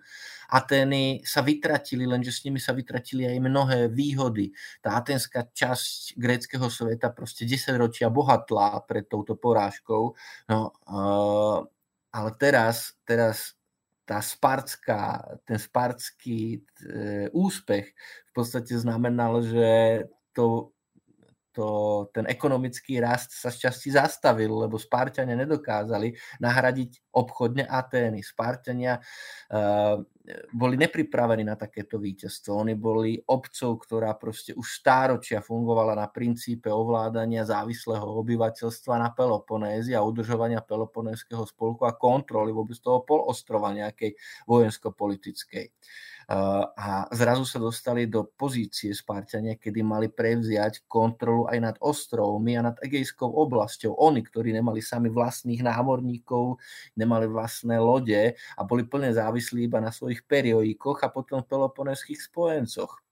Atény 0.55 1.27
sa 1.27 1.43
vytratili, 1.43 2.07
lenže 2.07 2.31
s 2.31 2.47
nimi 2.47 2.63
sa 2.63 2.71
vytratili 2.71 3.27
aj 3.27 3.43
mnohé 3.43 3.79
výhody. 3.91 4.55
Tá 4.79 5.03
atenská 5.03 5.51
časť 5.51 6.15
gréckého 6.15 6.71
sveta 6.71 7.11
proste 7.11 7.43
10 7.43 7.75
ročia 7.75 8.07
bohatla 8.07 8.87
pred 8.87 9.11
touto 9.11 9.35
porážkou. 9.35 10.15
No, 10.47 10.59
uh, 10.87 11.67
ale 12.15 12.31
teraz, 12.39 12.95
teraz 13.03 13.59
tá 14.05 14.21
spartská, 14.21 15.25
ten 15.49 15.57
spartský 15.57 16.61
e, 16.61 17.33
úspech 17.33 17.89
v 18.29 18.33
podstate 18.37 18.77
znamenal, 18.77 19.41
že 19.41 20.05
to 20.37 20.74
to, 21.55 21.67
ten 22.11 22.27
ekonomický 22.27 22.99
rast 22.99 23.31
sa 23.31 23.55
z 23.55 23.71
časti 23.71 23.95
zastavil, 23.95 24.51
lebo 24.51 24.75
Spartania 24.75 25.39
nedokázali 25.39 26.11
nahradiť 26.43 27.15
obchodne 27.15 27.63
Atény. 27.71 28.27
Spartania 28.27 28.99
uh, 28.99 30.03
boli 30.51 30.75
nepripravení 30.75 31.47
na 31.47 31.55
takéto 31.55 32.03
víťazstvo. 32.03 32.67
Oni 32.67 32.75
boli 32.75 33.15
obcov, 33.31 33.87
ktorá 33.87 34.19
proste 34.19 34.57
už 34.57 34.67
stáročia 34.67 35.39
fungovala 35.45 35.95
na 35.95 36.11
princípe 36.11 36.73
ovládania 36.73 37.47
závislého 37.47 38.03
obyvateľstva 38.03 38.95
na 38.99 39.15
Peloponézi 39.15 39.95
a 39.95 40.03
udržovania 40.03 40.65
Peloponézského 40.65 41.47
spolku 41.47 41.87
a 41.87 41.95
kontroly 41.95 42.51
vôbec 42.51 42.77
toho 42.81 43.05
polostrova 43.07 43.71
nejakej 43.71 44.17
vojensko-politickej 44.49 45.71
a 46.29 47.09
zrazu 47.13 47.45
sa 47.45 47.61
dostali 47.61 48.09
do 48.09 48.25
pozície 48.25 48.93
Spartania, 48.97 49.61
kedy 49.61 49.81
mali 49.85 50.09
prevziať 50.09 50.89
kontrolu 50.89 51.49
aj 51.49 51.59
nad 51.61 51.77
ostrovmi 51.81 52.57
a 52.57 52.71
nad 52.73 52.77
Egejskou 52.81 53.29
oblasťou. 53.29 53.97
Oni, 53.99 54.25
ktorí 54.25 54.53
nemali 54.57 54.81
sami 54.81 55.13
vlastných 55.13 55.61
námorníkov, 55.61 56.57
nemali 56.97 57.29
vlastné 57.29 57.77
lode 57.77 58.35
a 58.35 58.61
boli 58.65 58.89
plne 58.89 59.13
závislí 59.13 59.69
iba 59.69 59.81
na 59.81 59.93
svojich 59.93 60.25
periodikoch 60.25 61.05
a 61.05 61.13
potom 61.13 61.45
peloponeských 61.45 62.21
spojencoch 62.31 63.05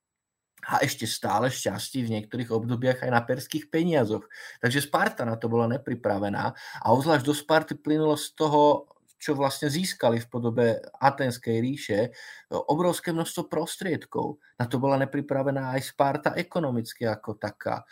a 0.62 0.78
ešte 0.78 1.10
stále 1.10 1.50
šťastí 1.50 2.06
v 2.06 2.12
niektorých 2.18 2.54
obdobiach 2.54 3.02
aj 3.02 3.10
na 3.10 3.18
perských 3.18 3.66
peniazoch. 3.66 4.22
Takže 4.62 4.86
Sparta 4.86 5.26
na 5.26 5.34
to 5.34 5.50
bola 5.50 5.66
nepripravená 5.66 6.54
a 6.54 6.86
obzvlášť 6.94 7.26
do 7.26 7.34
Sparty 7.34 7.74
plynulo 7.74 8.14
z 8.14 8.30
toho 8.38 8.86
čo 9.22 9.38
vlastne 9.38 9.70
získali 9.70 10.18
v 10.18 10.26
podobe 10.26 10.66
Atenskej 10.98 11.62
ríše, 11.62 12.10
obrovské 12.50 13.14
množstvo 13.14 13.46
prostriedkov. 13.46 14.42
Na 14.62 14.70
to 14.70 14.78
bola 14.78 14.94
nepripravená 14.94 15.74
aj 15.74 15.82
Sparta 15.90 16.30
ekonomicky 16.38 17.02
ako 17.02 17.34
taká. 17.34 17.82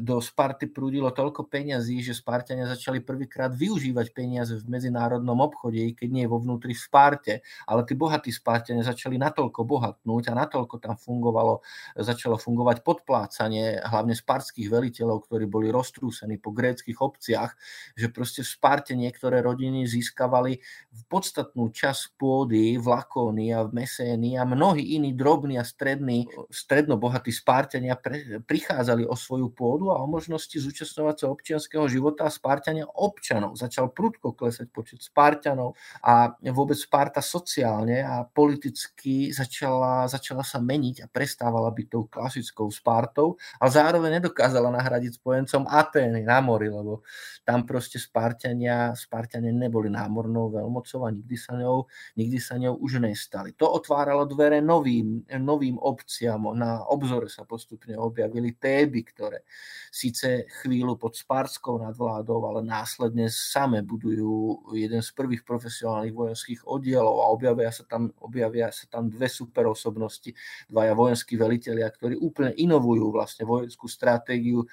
Do 0.00 0.24
Sparty 0.24 0.72
prúdilo 0.72 1.12
toľko 1.12 1.44
peňazí, 1.52 2.00
že 2.00 2.16
Spartania 2.16 2.64
začali 2.64 3.04
prvýkrát 3.04 3.52
využívať 3.52 4.16
peniaze 4.16 4.56
v 4.56 4.64
medzinárodnom 4.72 5.36
obchode, 5.44 5.92
keď 5.92 6.08
nie 6.08 6.24
vo 6.24 6.40
vnútri 6.40 6.72
v 6.72 6.80
Sparte, 6.80 7.34
ale 7.68 7.84
tí 7.84 7.92
bohatí 7.92 8.32
Spartania 8.32 8.80
začali 8.80 9.20
natoľko 9.20 9.68
bohatnúť 9.68 10.32
a 10.32 10.38
natoľko 10.48 10.80
tam 10.80 10.96
fungovalo, 10.96 11.60
začalo 12.00 12.40
fungovať 12.40 12.80
podplácanie 12.80 13.84
hlavne 13.84 14.16
spartských 14.16 14.72
veliteľov, 14.72 15.28
ktorí 15.28 15.44
boli 15.44 15.68
roztrúsení 15.68 16.40
po 16.40 16.56
gréckých 16.56 17.04
obciach, 17.04 17.52
že 17.92 18.08
proste 18.08 18.40
v 18.40 18.48
Sparte 18.48 18.96
niektoré 18.96 19.44
rodiny 19.44 19.84
získavali 19.84 20.56
v 20.88 21.00
podstatnú 21.12 21.68
časť 21.68 22.16
pôdy 22.16 22.80
v 22.80 22.86
Lakónii 22.88 23.52
a 23.52 23.68
v 23.68 23.84
Mesénii 23.84 24.40
a 24.40 24.48
mnohí 24.48 24.96
iní 24.96 25.17
drobní 25.18 25.58
a 25.58 25.66
strední, 25.66 26.30
stredno 26.46 26.94
bohatí 26.94 27.34
Spárťania 27.34 27.98
prichádzali 28.46 29.02
o 29.02 29.18
svoju 29.18 29.50
pôdu 29.50 29.90
a 29.90 29.98
o 29.98 30.06
možnosti 30.06 30.54
zúčastňovať 30.54 31.16
sa 31.18 31.26
občianského 31.26 31.84
života 31.90 32.22
a 32.24 32.30
Spárťania 32.30 32.86
občanov. 32.86 33.58
Začal 33.58 33.90
prudko 33.90 34.38
klesať 34.38 34.70
počet 34.70 35.02
Spárťanov 35.02 35.74
a 36.06 36.38
vôbec 36.54 36.78
Sparta 36.78 37.18
sociálne 37.18 38.06
a 38.06 38.22
politicky 38.22 39.34
začala, 39.34 40.06
začala 40.06 40.46
sa 40.46 40.62
meniť 40.62 41.02
a 41.02 41.10
prestávala 41.10 41.74
byť 41.74 41.86
tou 41.90 42.06
klasickou 42.06 42.70
Spartou 42.70 43.34
a 43.58 43.66
zároveň 43.66 44.22
nedokázala 44.22 44.70
nahradiť 44.70 45.18
spojencom 45.18 45.66
Atény 45.66 46.22
na 46.22 46.38
mori, 46.38 46.70
lebo 46.70 47.02
tam 47.42 47.64
proste 47.64 47.96
Spartania, 47.96 48.92
Spartania 48.92 49.50
neboli 49.50 49.88
námornou 49.88 50.52
veľmocou 50.52 51.08
a 51.08 51.10
nikdy 51.10 51.36
sa 51.40 51.56
ňou, 51.56 51.88
nikdy 52.20 52.36
sa 52.36 52.60
ňou 52.60 52.76
už 52.76 53.00
nestali. 53.00 53.56
To 53.56 53.72
otváralo 53.72 54.28
dvere 54.28 54.60
novým, 54.60 55.07
novým 55.38 55.76
obciam. 55.78 56.52
Na 56.52 56.84
obzore 56.88 57.30
sa 57.30 57.46
postupne 57.46 57.96
objavili 57.96 58.56
Téby, 58.56 59.00
ktoré 59.08 59.44
síce 59.88 60.48
chvíľu 60.60 61.00
pod 61.00 61.16
Sparskou 61.16 61.80
nadvládou, 61.80 62.44
ale 62.48 62.60
následne 62.64 63.32
same 63.32 63.80
budujú 63.84 64.68
jeden 64.76 65.00
z 65.00 65.10
prvých 65.14 65.42
profesionálnych 65.44 66.14
vojenských 66.14 66.60
oddielov 66.68 67.24
a 67.24 67.30
objavia 67.32 67.70
sa 67.72 67.86
tam, 67.88 68.12
objavia 68.20 68.68
sa 68.68 68.84
tam 68.90 69.08
dve 69.08 69.30
superosobnosti, 69.30 70.30
dvaja 70.68 70.92
vojenskí 70.92 71.34
velitelia, 71.38 71.88
ktorí 71.88 72.20
úplne 72.20 72.52
inovujú 72.56 73.08
vlastne 73.14 73.48
vojenskú 73.48 73.88
stratégiu 73.88 74.62
e, 74.62 74.66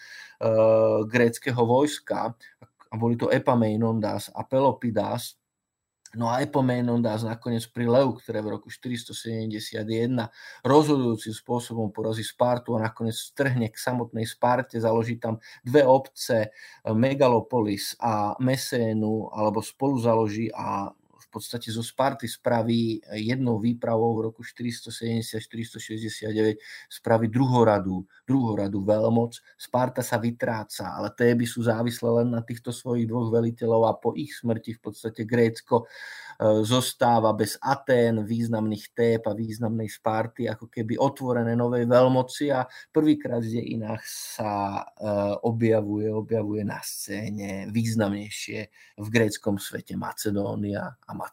gréckého 1.07 1.61
vojska 1.63 2.35
a 2.91 2.93
boli 2.95 3.19
to 3.19 3.27
Epaminondas 3.27 4.31
a 4.31 4.47
Pelopidas. 4.47 5.35
No 6.15 6.31
a 6.31 6.39
Epaminondas 6.39 7.27
nakoniec 7.27 7.67
pri 7.69 7.91
Leu, 7.91 8.15
ktoré 8.15 8.39
v 8.39 8.55
roku 8.55 8.71
471 8.71 9.85
rozhodujúcim 10.63 11.35
spôsobom 11.35 11.91
porazí 11.91 12.23
Spartu 12.23 12.73
a 12.79 12.87
nakoniec 12.87 13.19
strhne 13.19 13.67
k 13.67 13.75
samotnej 13.75 14.23
Sparte, 14.23 14.79
založí 14.79 15.19
tam 15.19 15.43
dve 15.61 15.83
obce, 15.83 16.55
Megalopolis 16.87 17.99
a 17.99 18.39
Mesénu, 18.39 19.29
alebo 19.35 19.59
spolu 19.59 19.99
založí 19.99 20.47
a 20.55 20.95
podstate 21.35 21.67
zo 21.67 21.83
Sparty 21.83 22.31
spraví 22.31 23.03
jednou 23.19 23.59
výpravou 23.59 24.15
v 24.15 24.31
roku 24.31 24.39
470-469 24.39 26.55
spraví 26.87 27.27
druhoradu, 27.27 28.07
druhoradu 28.23 28.79
veľmoc. 28.81 29.35
Sparta 29.59 29.99
sa 29.99 30.15
vytráca, 30.15 30.95
ale 30.95 31.11
Téby 31.11 31.43
sú 31.43 31.67
závislé 31.67 32.23
len 32.23 32.31
na 32.31 32.39
týchto 32.39 32.71
svojich 32.71 33.07
dvoch 33.07 33.31
veliteľov 33.35 33.81
a 33.91 33.93
po 33.99 34.15
ich 34.15 34.31
smrti 34.31 34.79
v 34.79 34.81
podstate 34.81 35.27
Grécko 35.27 35.91
E, 36.35 36.67
zostáva 36.67 37.31
bez 37.31 37.55
Atén, 37.63 38.27
významných 38.27 38.91
Tép 38.91 39.23
a 39.31 39.33
významnej 39.33 39.87
Sparty, 39.87 40.51
ako 40.51 40.67
keby 40.67 40.99
otvorené 40.99 41.55
novej 41.55 41.87
veľmoci 41.87 42.51
a 42.51 42.67
prvýkrát 42.91 43.39
v 43.39 43.55
dejinách 43.55 44.03
sa 44.03 44.83
e, 44.83 45.07
objavuje, 45.47 46.11
objavuje 46.11 46.67
na 46.67 46.83
scéne 46.83 47.71
významnejšie 47.71 48.59
v 48.99 49.07
gréckom 49.07 49.55
svete 49.55 49.95
Macedónia 49.95 50.83
a 50.83 51.11
Macedónci 51.15 51.24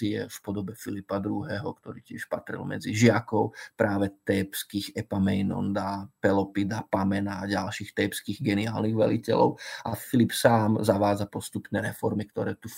je 0.00 0.22
v 0.28 0.38
podobe 0.42 0.72
Filipa 0.76 1.18
II., 1.18 1.44
ktorý 1.48 2.00
tiež 2.04 2.28
patril 2.28 2.62
medzi 2.64 2.94
žiakov 2.94 3.52
práve 3.74 4.12
tépských 4.22 4.94
Epameinonda, 4.94 6.06
Pelopida, 6.20 6.84
Pamena 6.86 7.42
a 7.42 7.48
ďalších 7.50 7.96
tépskych 7.96 8.38
geniálnych 8.40 8.94
veliteľov 8.94 9.58
a 9.88 9.96
Filip 9.96 10.32
sám 10.32 10.80
zavádza 10.84 11.26
postupné 11.26 11.80
reformy, 11.80 12.28
ktoré 12.28 12.54
tu 12.56 12.68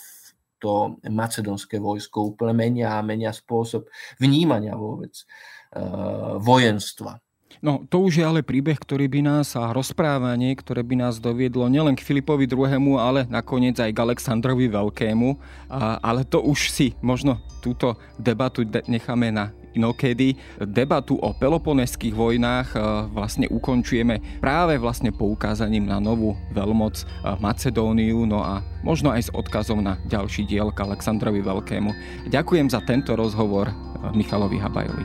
to 0.56 0.96
macedonské 1.04 1.76
vojsko 1.76 2.32
úplne 2.32 2.56
menia 2.56 2.96
a 2.96 3.04
menia 3.04 3.28
spôsob 3.28 3.92
vnímania 4.16 4.72
vôbec 4.72 5.12
uh, 5.76 6.40
vojenstva. 6.40 7.20
No, 7.64 7.88
to 7.88 8.05
už 8.05 8.20
je 8.20 8.24
ale 8.24 8.44
príbeh, 8.44 8.76
ktorý 8.76 9.09
by 9.09 9.20
nás 9.24 9.57
a 9.57 9.72
rozprávanie, 9.72 10.53
ktoré 10.55 10.84
by 10.84 11.09
nás 11.09 11.16
doviedlo 11.16 11.66
nielen 11.72 11.97
k 11.97 12.05
Filipovi 12.05 12.44
II., 12.44 13.01
ale 13.01 13.24
nakoniec 13.32 13.80
aj 13.80 13.90
k 13.97 14.03
Aleksandrovi 14.03 14.68
Veľkému. 14.68 15.28
A, 15.72 15.97
ale 16.05 16.28
to 16.28 16.44
už 16.44 16.68
si 16.68 16.92
možno 17.01 17.40
túto 17.64 17.97
debatu 18.20 18.62
necháme 18.86 19.32
na 19.32 19.57
inokedy. 19.76 20.40
Debatu 20.57 21.20
o 21.20 21.36
peloponeských 21.36 22.16
vojnách 22.16 22.68
e, 22.72 22.78
vlastne 23.12 23.47
ukončujeme 23.53 24.40
práve 24.40 24.80
vlastne 24.80 25.12
poukázaním 25.12 25.84
na 25.84 26.01
novú 26.01 26.32
veľmoc 26.57 26.94
e, 26.97 27.05
Macedóniu, 27.36 28.24
no 28.24 28.40
a 28.40 28.64
možno 28.80 29.12
aj 29.12 29.28
s 29.28 29.34
odkazom 29.36 29.84
na 29.84 30.01
ďalší 30.09 30.49
diel 30.49 30.72
k 30.72 30.88
Aleksandrovi 30.88 31.44
Veľkému. 31.44 31.92
Ďakujem 32.32 32.72
za 32.72 32.80
tento 32.80 33.12
rozhovor 33.12 33.68
e, 33.68 33.74
Michalovi 34.16 34.57
Habajovi. 34.57 35.05